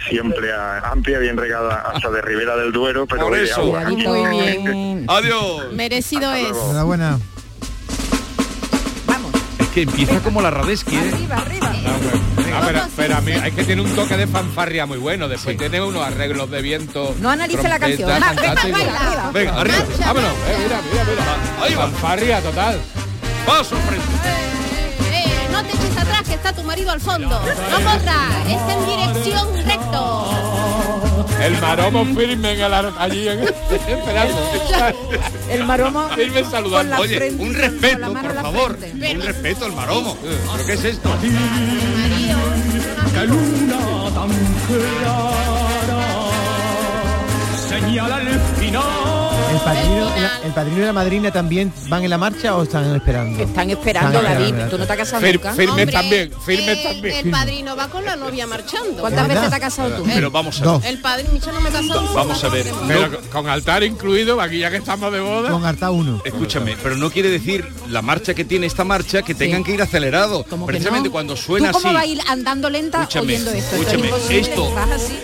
[0.08, 3.60] siempre a- amplia, bien regada hasta de Ribera del Duero, pero Por de eso.
[3.60, 3.84] agua.
[3.90, 5.04] Muy bien.
[5.08, 5.72] Adiós.
[5.72, 6.48] Merecido es.
[6.56, 7.18] Enhorabuena.
[9.72, 11.10] Es que empieza como la Radesky, ¿eh?
[12.52, 15.28] Ah, pero, pero a mí hay que tener un toque de fanfarria muy bueno.
[15.28, 17.16] Después tiene unos arreglos de viento.
[17.22, 18.10] No analice la canción.
[18.10, 19.30] Ah, venga, arriba.
[19.32, 19.76] Venga, arriba.
[19.98, 20.30] Vámonos.
[20.30, 21.64] Eh, mira, mira, mira.
[21.64, 21.88] Ahí va.
[21.88, 22.82] Fanfarria total.
[23.46, 24.61] Paso frente.
[25.62, 27.28] No te eches atrás que está tu marido al fondo.
[27.28, 30.30] No corras, es en dirección recto.
[31.40, 33.40] El maromo firme en el ar- allí en,
[33.88, 34.36] esperando.
[35.50, 36.96] El maromo firme saludando.
[36.98, 38.78] Oye, un respeto, por favor.
[39.14, 40.16] Un respeto al maromo.
[40.22, 41.10] ¿Pero qué es esto?
[43.14, 43.78] La luna
[44.14, 44.30] tan
[44.68, 46.02] clara
[47.68, 49.21] señala el final.
[49.62, 52.62] ¿El padrino, y la- ¿El padrino y la madrina también van en la marcha o
[52.64, 53.42] están esperando?
[53.42, 54.44] Están esperando, Están David.
[54.46, 54.70] esperando.
[54.70, 55.52] Tú no te has casado Fir- nunca.
[55.54, 57.16] firme Hombre, también, firme el, también.
[57.26, 59.00] El padrino va con la novia marchando.
[59.00, 60.04] ¿Cuántas veces te has casado tú?
[60.04, 60.72] Pero vamos a ver.
[60.72, 60.84] Dos.
[60.84, 62.14] El padrino, no me he casado.
[62.14, 62.66] Vamos a ver.
[62.88, 65.50] Pero con altar incluido, aquí ya que estamos de boda.
[65.50, 66.20] Con harta uno.
[66.24, 69.82] Escúchame, pero no quiere decir la marcha que tiene esta marcha que tengan que ir
[69.82, 70.44] acelerados.
[70.48, 71.12] ¿Cómo que Precisamente no?
[71.12, 71.94] cuando suena ¿Tú cómo así.
[71.94, 73.76] vas a ir andando lenta Escúchame, oyendo esto?
[73.76, 74.74] escúchame, esto,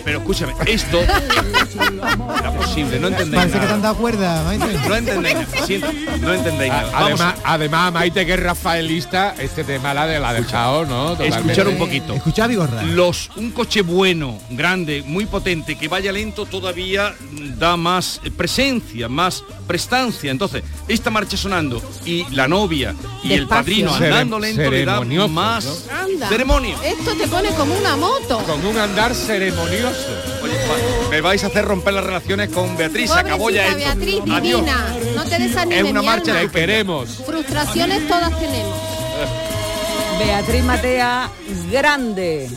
[0.05, 0.99] pero escúchame, esto
[2.39, 4.79] era posible, no entendéis Parece que te han dado cuerda, Maite.
[4.87, 6.91] No entendéis nada, no entendéis nada.
[6.91, 11.09] Vamos Además, además, Maite, que es rafaelista, este tema la, de, la ha dejado, ¿no?
[11.11, 11.37] Totalmente.
[11.39, 12.13] escuchar un poquito.
[12.13, 12.83] Escucha, Vigorra.
[12.83, 17.13] Los, un coche bueno, grande, muy potente, que vaya lento todavía
[17.57, 20.31] da más presencia, más prestancia.
[20.31, 24.93] Entonces, esta marcha sonando y la novia y el padrino Cere- andando lento le da
[24.99, 26.29] ceremonioso, más Anda.
[26.29, 26.75] ceremonia.
[26.83, 28.39] Esto te pone como una moto.
[28.39, 30.07] Con un andar ceremonioso.
[30.43, 30.53] Oye,
[31.09, 33.99] me vais a hacer romper las relaciones con Beatriz, acabó ya Pobrecita esto.
[33.99, 34.41] Beatriz, Adiós.
[34.41, 34.87] divina.
[35.15, 36.33] No te desanimes, Es una marcha.
[36.33, 37.09] Te queremos.
[37.25, 38.77] Frustraciones todas tenemos.
[40.19, 41.29] Beatriz Matea,
[41.71, 42.49] grande.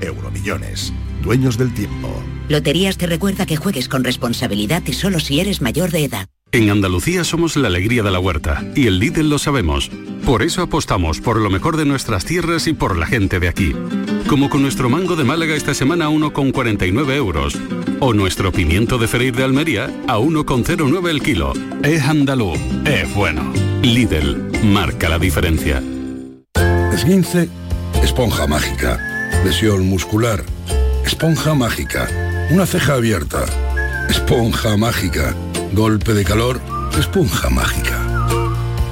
[0.00, 0.92] Euromillones.
[1.22, 2.08] Dueños del tiempo.
[2.48, 6.28] Loterías te recuerda que juegues con responsabilidad y solo si eres mayor de edad.
[6.52, 9.90] En Andalucía somos la alegría de la huerta y el Lidl lo sabemos.
[10.24, 13.74] Por eso apostamos por lo mejor de nuestras tierras y por la gente de aquí.
[14.28, 17.58] Como con nuestro mango de Málaga esta semana a 1,49 euros.
[18.00, 21.52] O nuestro pimiento de freír de Almería a 1,09 el kilo.
[21.82, 23.52] Es andaluz, es bueno.
[23.82, 25.82] Lidl marca la diferencia.
[26.92, 27.48] Esguince,
[28.02, 29.15] esponja mágica.
[29.46, 30.44] Lesión muscular,
[31.04, 32.08] esponja mágica.
[32.50, 33.44] Una ceja abierta,
[34.10, 35.36] esponja mágica.
[35.72, 36.60] Golpe de calor,
[36.98, 37.96] esponja mágica.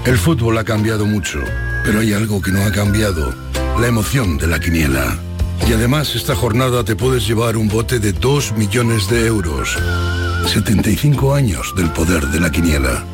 [0.06, 1.40] El fútbol ha cambiado mucho,
[1.84, 3.34] pero hay algo que no ha cambiado,
[3.80, 5.18] la emoción de la quiniela.
[5.68, 9.76] Y además esta jornada te puedes llevar un bote de 2 millones de euros.
[10.46, 13.04] 75 años del poder de la quiniela.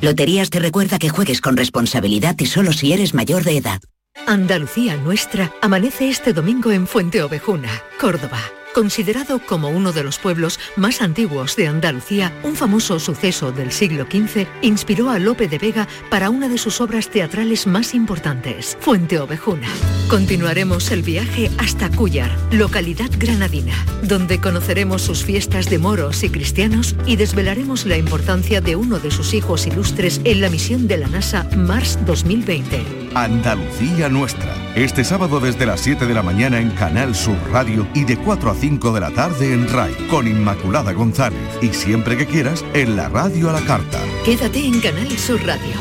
[0.00, 3.80] Loterías te recuerda que juegues con responsabilidad y solo si eres mayor de edad.
[4.26, 8.38] Andalucía Nuestra amanece este domingo en Fuente Ovejuna, Córdoba.
[8.72, 14.04] Considerado como uno de los pueblos más antiguos de Andalucía, un famoso suceso del siglo
[14.04, 19.18] XV inspiró a Lope de Vega para una de sus obras teatrales más importantes, Fuente
[19.18, 19.66] Ovejuna.
[20.08, 26.94] Continuaremos el viaje hasta Cúllar, localidad granadina, donde conoceremos sus fiestas de moros y cristianos
[27.06, 31.08] y desvelaremos la importancia de uno de sus hijos ilustres en la misión de la
[31.08, 32.99] NASA Mars 2020.
[33.14, 34.54] Andalucía Nuestra.
[34.74, 38.50] Este sábado desde las 7 de la mañana en Canal Sur Radio y de 4
[38.50, 41.58] a 5 de la tarde en RAI con Inmaculada González.
[41.60, 43.98] Y siempre que quieras en la radio a la carta.
[44.24, 45.74] Quédate en Canal Sur Radio,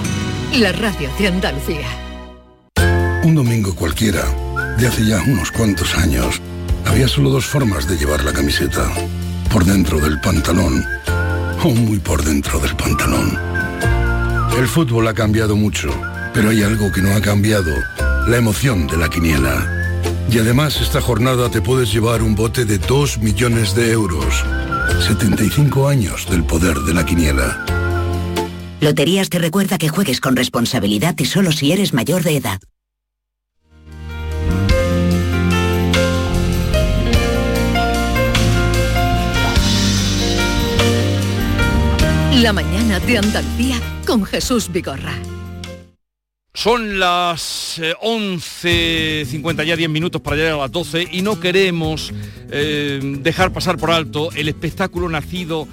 [0.57, 1.87] la radio de Andalucía.
[3.23, 4.23] Un domingo cualquiera,
[4.77, 6.41] de hace ya unos cuantos años,
[6.85, 8.89] había solo dos formas de llevar la camiseta.
[9.51, 10.83] Por dentro del pantalón
[11.63, 13.37] o muy por dentro del pantalón.
[14.57, 15.89] El fútbol ha cambiado mucho,
[16.33, 17.71] pero hay algo que no ha cambiado,
[18.27, 19.79] la emoción de la quiniela.
[20.31, 24.45] Y además esta jornada te puedes llevar un bote de 2 millones de euros.
[25.07, 27.65] 75 años del poder de la quiniela.
[28.81, 32.59] Loterías te recuerda que juegues con responsabilidad y solo si eres mayor de edad.
[42.35, 45.13] La mañana de Andalucía con Jesús Vigorra.
[46.53, 52.11] Son las eh, 11.50 ya 10 minutos para llegar a las 12 y no queremos
[52.51, 55.67] eh, dejar pasar por alto el espectáculo nacido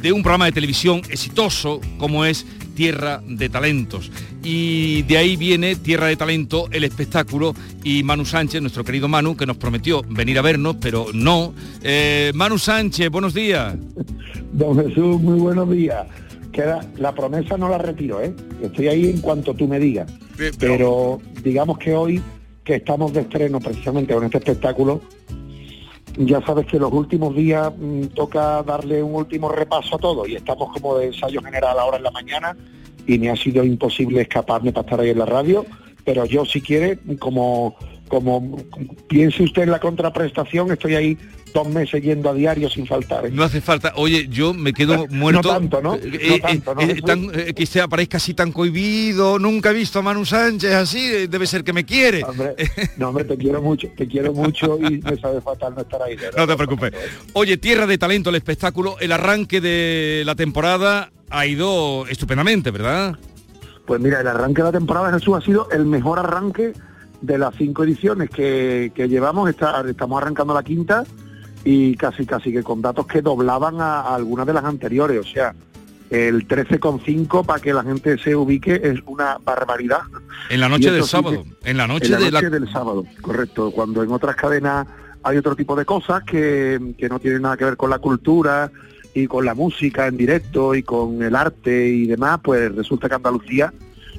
[0.00, 4.10] de un programa de televisión exitoso como es Tierra de Talentos.
[4.42, 7.54] Y de ahí viene Tierra de Talento, el espectáculo,
[7.84, 11.52] y Manu Sánchez, nuestro querido Manu, que nos prometió venir a vernos, pero no.
[11.82, 13.74] Eh, Manu Sánchez, buenos días.
[14.52, 16.06] Don Jesús, muy buenos días.
[16.52, 18.34] Queda, la promesa no la retiro, ¿eh?
[18.62, 20.12] Estoy ahí en cuanto tú me digas.
[20.58, 22.22] Pero digamos que hoy,
[22.64, 25.00] que estamos de estreno precisamente con este espectáculo,
[26.16, 30.36] ya sabes que los últimos días mm, toca darle un último repaso a todo y
[30.36, 32.56] estamos como de ensayo general ahora en la mañana
[33.06, 35.64] y me ha sido imposible escaparme para estar ahí en la radio,
[36.04, 37.76] pero yo si quiere, como,
[38.12, 38.62] como
[39.08, 41.18] piense usted en la contraprestación, estoy ahí
[41.54, 43.24] dos meses yendo a diario sin faltar.
[43.24, 43.30] ¿eh?
[43.32, 43.94] No hace falta.
[43.96, 45.48] Oye, yo me quedo muerto.
[45.48, 45.94] No tanto, ¿no?
[45.94, 49.38] Eh, No eh, tanto, ¿no, eh, tan- eh, que se aparezca así tan cohibido.
[49.38, 50.98] Nunca he visto a Manu Sánchez así.
[50.98, 52.22] eh, Debe ser que me quiere.
[52.22, 52.54] Hombre,
[52.98, 56.14] no, hombre, te quiero mucho, te quiero mucho y me sabe fatal no estar ahí.
[56.36, 56.92] No te preocupes.
[57.32, 63.16] Oye, Tierra de Talento, el espectáculo, el arranque de la temporada ha ido estupendamente, ¿verdad?
[63.86, 66.72] Pues mira, el arranque de la temporada Jesús ha sido el mejor arranque
[67.22, 69.48] de las cinco ediciones que, que llevamos.
[69.48, 71.04] Está- estamos arrancando la quinta
[71.64, 75.18] y casi casi que con datos que doblaban a, a algunas de las anteriores.
[75.20, 75.54] O sea,
[76.10, 80.00] el 13,5 para que la gente se ubique es una barbaridad.
[80.50, 81.44] En la noche del sí sábado.
[81.62, 82.40] que- En la noche en la de la...
[82.42, 83.70] noche del sábado, correcto.
[83.70, 84.86] Cuando en otras cadenas
[85.22, 88.70] hay otro tipo de cosas que, que no tienen nada que ver con la cultura
[89.14, 93.14] y con la música en directo y con el arte y demás, pues resulta que
[93.14, 93.72] Andalucía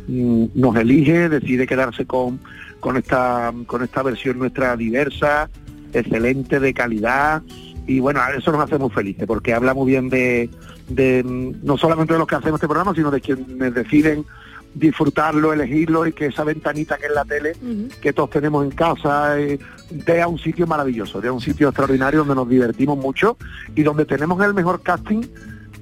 [0.08, 2.40] nos elige, decide quedarse con,
[2.80, 5.50] con esta con esta versión nuestra diversa,
[5.94, 7.42] excelente, de calidad,
[7.86, 10.50] y bueno, eso nos hace muy felices, porque habla muy bien de,
[10.88, 14.26] de, mm, no solamente de los que hacemos este programa, sino de quienes deciden
[14.74, 17.54] disfrutarlo, elegirlo y que esa ventanita que es la tele,
[18.02, 19.60] que todos tenemos en casa, eh,
[19.92, 23.38] dé a un sitio maravilloso, dé a un sitio extraordinario donde nos divertimos mucho
[23.76, 25.22] y donde tenemos el mejor casting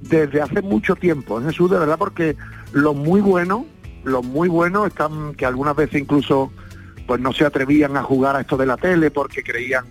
[0.02, 2.36] desde hace mucho tiempo, en Jesús, de verdad, porque
[2.74, 3.64] los muy buenos,
[4.04, 6.52] los muy buenos están, que algunas veces incluso
[7.08, 9.86] pues no se atrevían a jugar a esto de la tele porque creían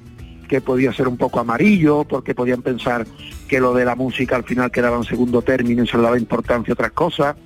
[0.49, 3.07] que podía ser un poco amarillo, porque podían pensar
[3.47, 6.19] que lo de la música al final quedaba en segundo término y se le daba
[6.19, 7.37] importancia a otras cosas.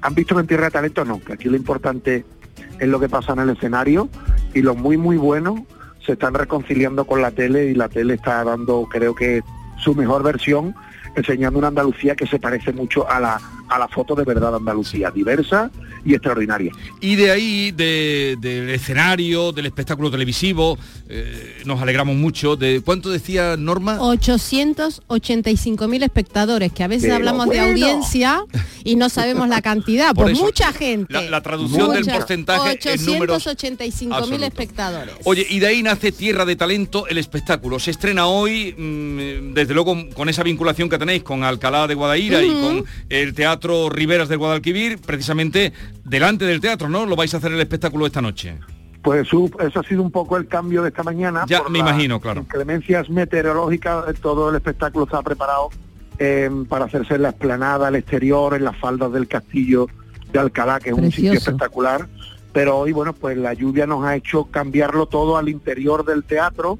[0.00, 2.24] Han visto que en Tierra de Talento no, que aquí lo importante
[2.80, 4.08] es lo que pasa en el escenario
[4.54, 5.60] y los muy muy buenos
[6.04, 9.42] se están reconciliando con la tele y la tele está dando creo que
[9.78, 10.74] su mejor versión
[11.14, 14.56] enseñando una Andalucía que se parece mucho a la, a la foto de verdad de
[14.56, 15.70] Andalucía, diversa
[16.04, 16.72] y extraordinaria.
[17.00, 22.56] Y de ahí, de- del escenario, del espectáculo televisivo, eh, nos alegramos mucho.
[22.56, 23.98] De ¿Cuánto decía Norma?
[25.08, 28.44] 885.000 espectadores, que a veces Pero hablamos de audiencia
[28.84, 30.14] y no sabemos la cantidad.
[30.14, 31.12] Por eso, mucha gente.
[31.12, 34.42] la- la traducción del porcentaje en números 885.000 absolutos.
[34.48, 35.14] espectadores.
[35.24, 37.78] Oye, y de ahí nace Tierra de Talento, el espectáculo.
[37.78, 42.42] Se estrena hoy, mm, desde luego con esa vinculación que tenéis con Alcalá de Guadaira
[42.42, 43.57] y con el Teatro
[43.90, 45.72] Riberas de Guadalquivir, precisamente
[46.04, 47.06] delante del teatro, ¿no?
[47.06, 48.58] Lo vais a hacer el espectáculo esta noche.
[49.02, 51.44] Pues eso, eso ha sido un poco el cambio de esta mañana.
[51.46, 52.40] Ya por me imagino, claro.
[52.40, 55.70] Inclemencias meteorológicas, eh, todo el espectáculo está preparado
[56.18, 59.86] eh, para hacerse en la esplanada, al exterior, en las faldas del castillo
[60.32, 62.08] de Alcalá, que es un sitio espectacular.
[62.52, 66.78] Pero hoy, bueno, pues la lluvia nos ha hecho cambiarlo todo al interior del teatro.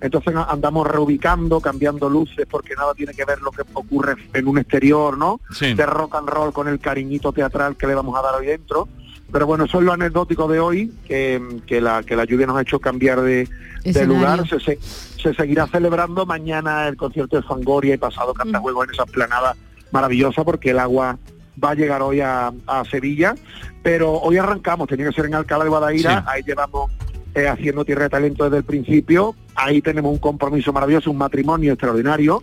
[0.00, 4.58] Entonces andamos reubicando, cambiando luces, porque nada tiene que ver lo que ocurre en un
[4.58, 5.40] exterior, ¿no?
[5.52, 5.74] Sí.
[5.74, 8.88] De rock and roll con el cariñito teatral que le vamos a dar hoy dentro.
[9.30, 12.56] Pero bueno, eso es lo anecdótico de hoy, que, que la, que la lluvia nos
[12.56, 13.46] ha hecho cambiar de,
[13.84, 14.48] de lugar.
[14.48, 19.02] Se, se, se seguirá celebrando mañana el concierto de Fangoria y pasado Cantajuego en esa
[19.02, 19.54] esplanada
[19.90, 21.18] maravillosa, porque el agua
[21.62, 23.34] va a llegar hoy a, a Sevilla.
[23.82, 26.24] Pero hoy arrancamos, tenía que ser en Alcalá de Guadaira, Sí.
[26.28, 26.90] ahí llevamos
[27.34, 29.34] eh, haciendo Tierra de Talento desde el principio.
[29.54, 32.42] Ahí tenemos un compromiso maravilloso, un matrimonio extraordinario.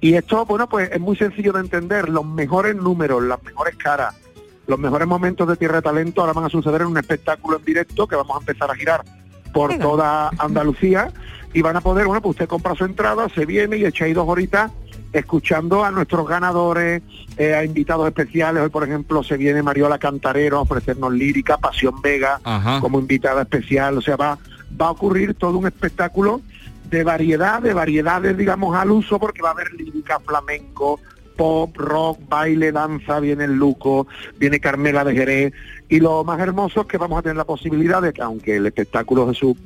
[0.00, 2.08] Y esto, bueno, pues es muy sencillo de entender.
[2.08, 4.14] Los mejores números, las mejores caras,
[4.66, 7.64] los mejores momentos de Tierra de Talento ahora van a suceder en un espectáculo en
[7.64, 9.04] directo que vamos a empezar a girar
[9.52, 9.84] por Venga.
[9.84, 11.12] toda Andalucía
[11.52, 14.12] y van a poder, bueno, pues usted compra su entrada, se viene y echa ahí
[14.12, 14.72] dos horitas
[15.14, 17.02] escuchando a nuestros ganadores,
[17.38, 18.62] eh, a invitados especiales.
[18.62, 22.80] Hoy, por ejemplo, se viene Mariola Cantarero a ofrecernos lírica, Pasión Vega Ajá.
[22.80, 23.96] como invitada especial.
[23.96, 24.38] O sea, va,
[24.80, 26.42] va a ocurrir todo un espectáculo
[26.90, 31.00] de variedad, de variedades, digamos, al uso, porque va a haber lírica, flamenco,
[31.36, 34.08] pop, rock, baile, danza, viene el Luco,
[34.38, 35.52] viene Carmela de Jerez.
[35.88, 38.66] Y lo más hermoso es que vamos a tener la posibilidad de que, aunque el
[38.66, 39.56] espectáculo Jesús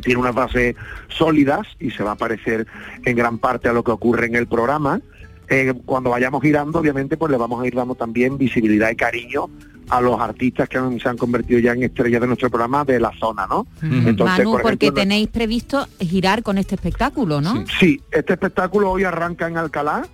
[0.00, 0.76] tiene unas bases
[1.08, 2.66] sólidas y se va a parecer
[3.04, 5.00] en gran parte a lo que ocurre en el programa,
[5.48, 9.48] eh, cuando vayamos girando, obviamente, pues le vamos a ir dando también visibilidad y cariño
[9.90, 13.00] a los artistas que han- se han convertido ya en estrellas de nuestro programa de
[13.00, 13.66] la zona, ¿no?
[13.82, 17.64] Entonces, Manu, por porque ejemplo, tenéis previsto girar con este espectáculo, ¿no?
[17.80, 20.06] Sí, este espectáculo hoy arranca en Alcalá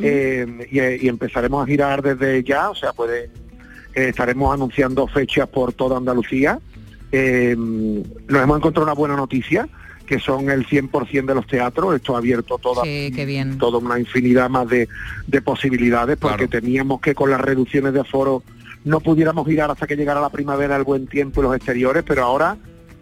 [0.00, 3.24] eh, y, y empezaremos a girar desde ya, o sea, puede,
[3.94, 6.58] eh, estaremos anunciando fechas por toda Andalucía.
[7.12, 9.68] Eh, nos hemos encontrado una buena noticia,
[10.06, 13.58] que son el 100% de los teatros, esto ha abierto toda, Sí, qué bien.
[13.58, 14.88] toda una infinidad más de,
[15.26, 18.42] de posibilidades, porque teníamos que con las reducciones de aforo
[18.84, 22.22] no pudiéramos girar hasta que llegara la primavera, el buen tiempo y los exteriores, pero
[22.24, 22.56] ahora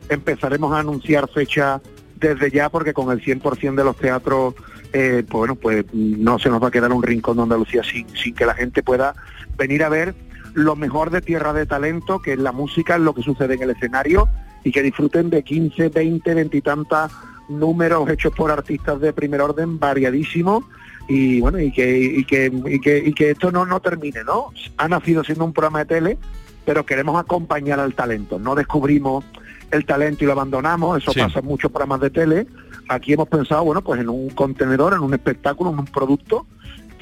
[0.09, 1.81] empezaremos a anunciar fechas
[2.19, 4.55] desde ya, porque con el 100% de los teatros,
[4.93, 8.09] eh, pues bueno, pues no se nos va a quedar un rincón de Andalucía sin,
[8.17, 9.15] sin que la gente pueda
[9.57, 10.15] venir a ver
[10.57, 13.63] lo mejor de Tierra de Talento, que es la música, es lo que sucede en
[13.63, 14.27] el escenario,
[14.65, 17.13] y que disfruten de 15, 20, 20 y tantas
[17.51, 20.65] números hechos por artistas de primer orden variadísimos
[21.09, 24.51] y bueno y que y que y que, y que esto no no termine no
[24.79, 26.19] ha nacido siendo un programa de tele
[26.65, 28.41] pero queremos acompañar al talento.
[28.41, 29.25] No descubrimos
[29.71, 31.21] el talento y lo abandonamos eso Sí.
[31.21, 32.47] pasa en muchos programas de tele.
[32.89, 36.47] Aquí hemos pensado bueno pues en un contenedor en un espectáculo en un producto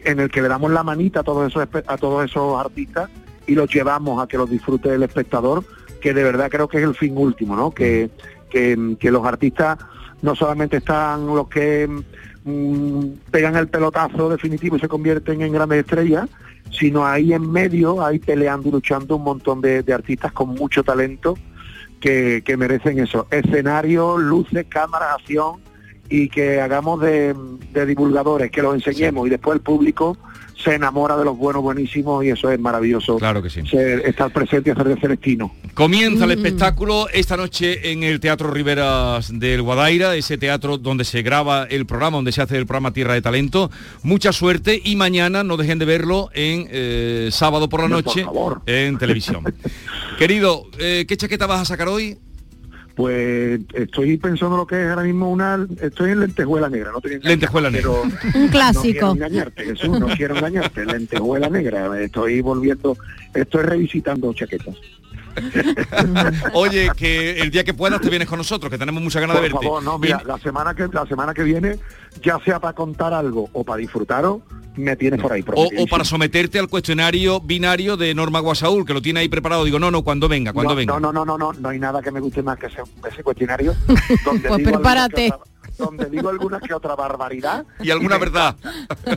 [0.05, 3.09] en el que le damos la manita a todos esos a todos esos artistas
[3.47, 5.65] y los llevamos a que los disfrute el espectador
[6.01, 8.11] que de verdad creo que es el fin último no que
[8.99, 9.79] que, los artistas
[10.23, 11.89] no solamente están los que
[12.45, 16.29] mm, pegan el pelotazo definitivo y se convierten en grandes estrellas,
[16.71, 20.83] sino ahí en medio, ahí peleando y luchando un montón de, de artistas con mucho
[20.83, 21.35] talento
[22.01, 25.61] que, que merecen eso, escenario, luces, cámaras, acción
[26.11, 27.35] y que hagamos de,
[27.73, 30.17] de divulgadores, que los enseñemos y después el público
[30.63, 33.17] se enamora de los buenos, buenísimos y eso es maravilloso.
[33.17, 33.67] Claro que sí.
[33.67, 35.53] Ser- estar presente y hacer de Celestino.
[35.75, 36.45] Comienza el Mm.
[36.45, 41.85] espectáculo esta noche en el Teatro Riveras del Guadaira, ese teatro donde se graba el
[41.87, 43.71] programa, donde se hace el programa Tierra de Talento.
[44.05, 48.25] Mucha suerte y mañana no dejen de verlo en eh, sábado por la por noche
[48.25, 48.63] favor.
[48.67, 49.43] en televisión.
[50.19, 52.17] Querido, eh, ¿qué chaqueta vas a sacar hoy?
[52.95, 55.67] Pues estoy pensando lo que es ahora mismo una...
[55.81, 57.91] Estoy en lentejuela negra, no te Lentejuela negra.
[57.91, 58.03] pero
[58.39, 58.83] Un No clásico.
[58.83, 60.85] quiero engañarte, Jesús, no quiero engañarte.
[60.87, 62.97] Lentejuela negra, estoy volviendo,
[63.35, 64.77] estoy revisitando chaquetas.
[66.55, 69.43] Oye, que el día que puedas te vienes con nosotros, que tenemos mucha ganas de
[69.43, 69.67] Por verte.
[69.67, 71.79] favor, no, mira, la semana que la semana que viene,
[72.23, 74.43] ya sea para contar algo o para disfrutaros,
[74.77, 75.45] me tienes por ahí.
[75.55, 79.65] O, o para someterte al cuestionario binario de Norma Guasaúl, que lo tiene ahí preparado.
[79.65, 80.93] Digo, no, no, cuando venga, cuando no, venga.
[80.95, 83.23] No, no, no, no, no, no hay nada que me guste más que ese, ese
[83.23, 83.75] cuestionario.
[84.25, 85.33] Donde Pues prepárate.
[85.79, 87.65] Donde digo alguna que otra barbaridad.
[87.81, 88.57] Y alguna verdad.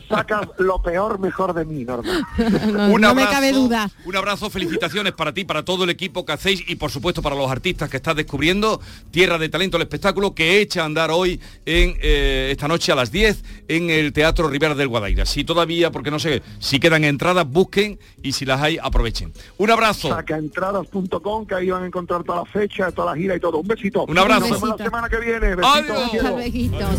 [0.10, 2.28] Sacas lo peor mejor de mí, Norma.
[2.68, 3.90] No, un no abrazo, me cabe duda.
[4.06, 7.36] Un abrazo, felicitaciones para ti, para todo el equipo que hacéis y por supuesto para
[7.36, 8.82] los artistas que estás descubriendo.
[9.12, 12.96] Tierra de Talento, el espectáculo que echa a andar hoy en eh, esta noche a
[12.96, 15.26] las 10 en el Teatro Rivera del Guadaira.
[15.26, 19.34] Si todavía, porque no sé, si quedan entradas, busquen y si las hay, aprovechen.
[19.58, 20.10] Un abrazo.
[20.10, 23.58] Sacaentradas.com, que ahí van a encontrar todas las fechas, todas las giras y todo.
[23.60, 24.06] Un besito.
[24.06, 24.48] Un abrazo.
[24.48, 25.56] Nos vemos la semana que viene.
[25.56, 26.47] Besitos, Adiós.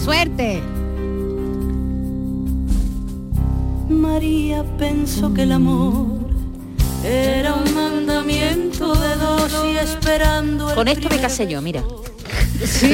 [0.05, 0.61] Suerte.
[3.89, 6.29] María pensó que el amor
[7.03, 11.83] era un mandamiento de dos y esperando el Con esto me casé yo, mira.
[12.63, 12.93] Sí.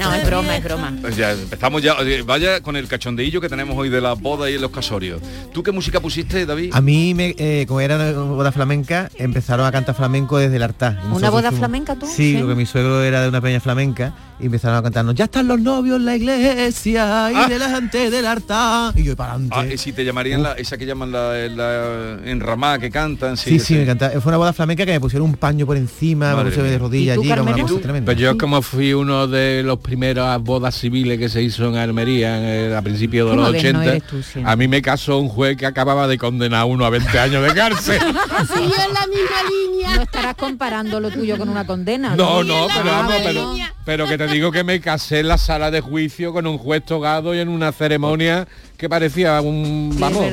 [0.00, 0.92] No, es broma, es broma.
[1.00, 1.94] Pues Ya empezamos ya,
[2.26, 5.22] vaya con el cachondeillo que tenemos hoy de la boda y en los casorios.
[5.52, 6.70] ¿Tú qué música pusiste, David?
[6.74, 10.64] A mí, me, eh, como era una boda flamenca, empezaron a cantar flamenco desde el
[10.64, 11.00] altar.
[11.12, 12.06] ¿Una boda fuimos- flamenca tú?
[12.06, 12.36] Sí, Sí.
[12.40, 15.60] porque mi suegro era de una peña flamenca y empezaron a cantarnos, ya están los
[15.60, 17.46] novios en la iglesia y Ah.
[17.48, 18.92] delante del altar.
[18.98, 19.56] Y yo para adelante.
[19.58, 23.58] Ah, y si te llamarían la, esa que llaman la, la enramada que cantan, sí.
[23.60, 24.10] Sí, me encanta.
[24.20, 26.78] Fue una boda flamenca que me pusieron un paño por encima, Madre me puse de
[26.78, 28.04] rodillas ¿Y tú, allí, una cosa tremenda.
[28.06, 32.36] Pues yo como fui uno de los primeros bodas civiles que se hizo en Almería
[32.38, 34.40] en el- a principios de los moderno 80, eres tú, sí.
[34.44, 37.42] a mí me casó un juez que acababa de condenar a uno a 20 años
[37.46, 37.98] de cárcel.
[38.52, 40.06] Siguió en la misma línea.
[40.24, 42.16] Estarás comparando lo tuyo con una condena.
[42.16, 43.54] No, no, pero Ah, vamos, pero,
[43.84, 46.82] pero que te digo que me casé en la sala de juicio con un juez
[46.84, 48.46] togado y en una ceremonia
[48.78, 50.24] que parecía un Sí, vamos.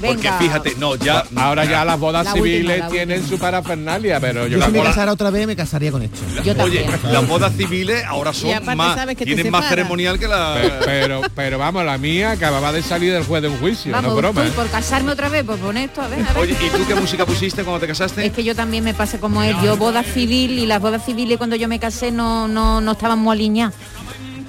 [0.00, 1.24] Porque fíjate, no, ya...
[1.36, 3.36] Ahora ya las bodas La última, civiles la tienen última.
[3.36, 6.18] su parafernalia, pero yo Yo si me boda- casara otra vez me casaría con esto.
[6.44, 7.12] Yo Oye, también.
[7.12, 10.54] las bodas civiles ahora son más, sabes que te tienen más ceremonial que la...
[10.60, 14.10] Pe- pero, pero vamos, la mía acababa de salir del juez de un juicio, Vamos,
[14.12, 14.42] no broma.
[14.42, 14.52] tú, ¿eh?
[14.56, 16.38] por casarme otra vez, por poner esto, a ver, a ver.
[16.42, 18.24] Oye, ¿y tú qué música pusiste cuando te casaste?
[18.26, 21.56] Es que yo también me pasa como yo boda civil y las bodas civiles cuando
[21.56, 23.74] yo me casé no, no, no estaban muy alineadas.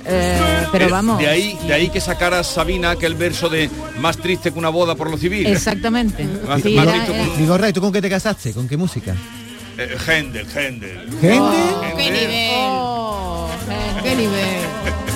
[0.05, 1.19] Eh, pero Eh, vamos.
[1.19, 3.69] De ahí, de ahí que sacaras Sabina aquel verso de
[3.99, 5.45] más triste que una boda por lo civil.
[5.45, 6.23] Exactamente.
[6.47, 8.51] Más- Sí, más triste eh, Vigorra, ¿y tú con qué te casaste?
[8.53, 9.15] ¿Con qué música?
[9.77, 11.07] Eh, Händel.
[11.39, 12.49] Oh, qué nivel.
[12.55, 13.47] oh,
[14.03, 14.61] Qué nivel.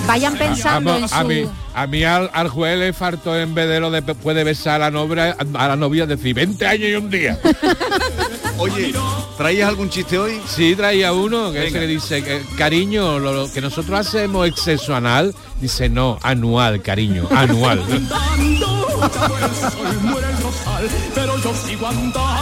[0.08, 1.28] Vayan pensando Vamos, en a su...
[1.28, 4.76] mí, a mí al, al juez le faltó en vez de lo de puede besar
[4.76, 7.40] a la novia, a la novia decir 20 años y un día.
[8.58, 8.94] Oye,
[9.38, 10.42] ¿traías algún chiste hoy?
[10.48, 14.96] Sí, traía uno que, que dice, que, cariño, lo, lo que nosotros hacemos es sexo
[14.96, 17.84] anal, dice no, anual, cariño, anual.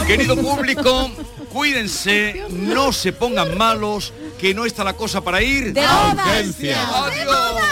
[0.06, 1.10] Querido público,
[1.52, 5.72] cuídense, no se pongan malos, que no está la cosa para ir.
[5.72, 6.76] De urgencia.
[7.04, 7.64] Adiós.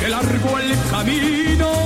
[0.00, 1.85] que largo el camino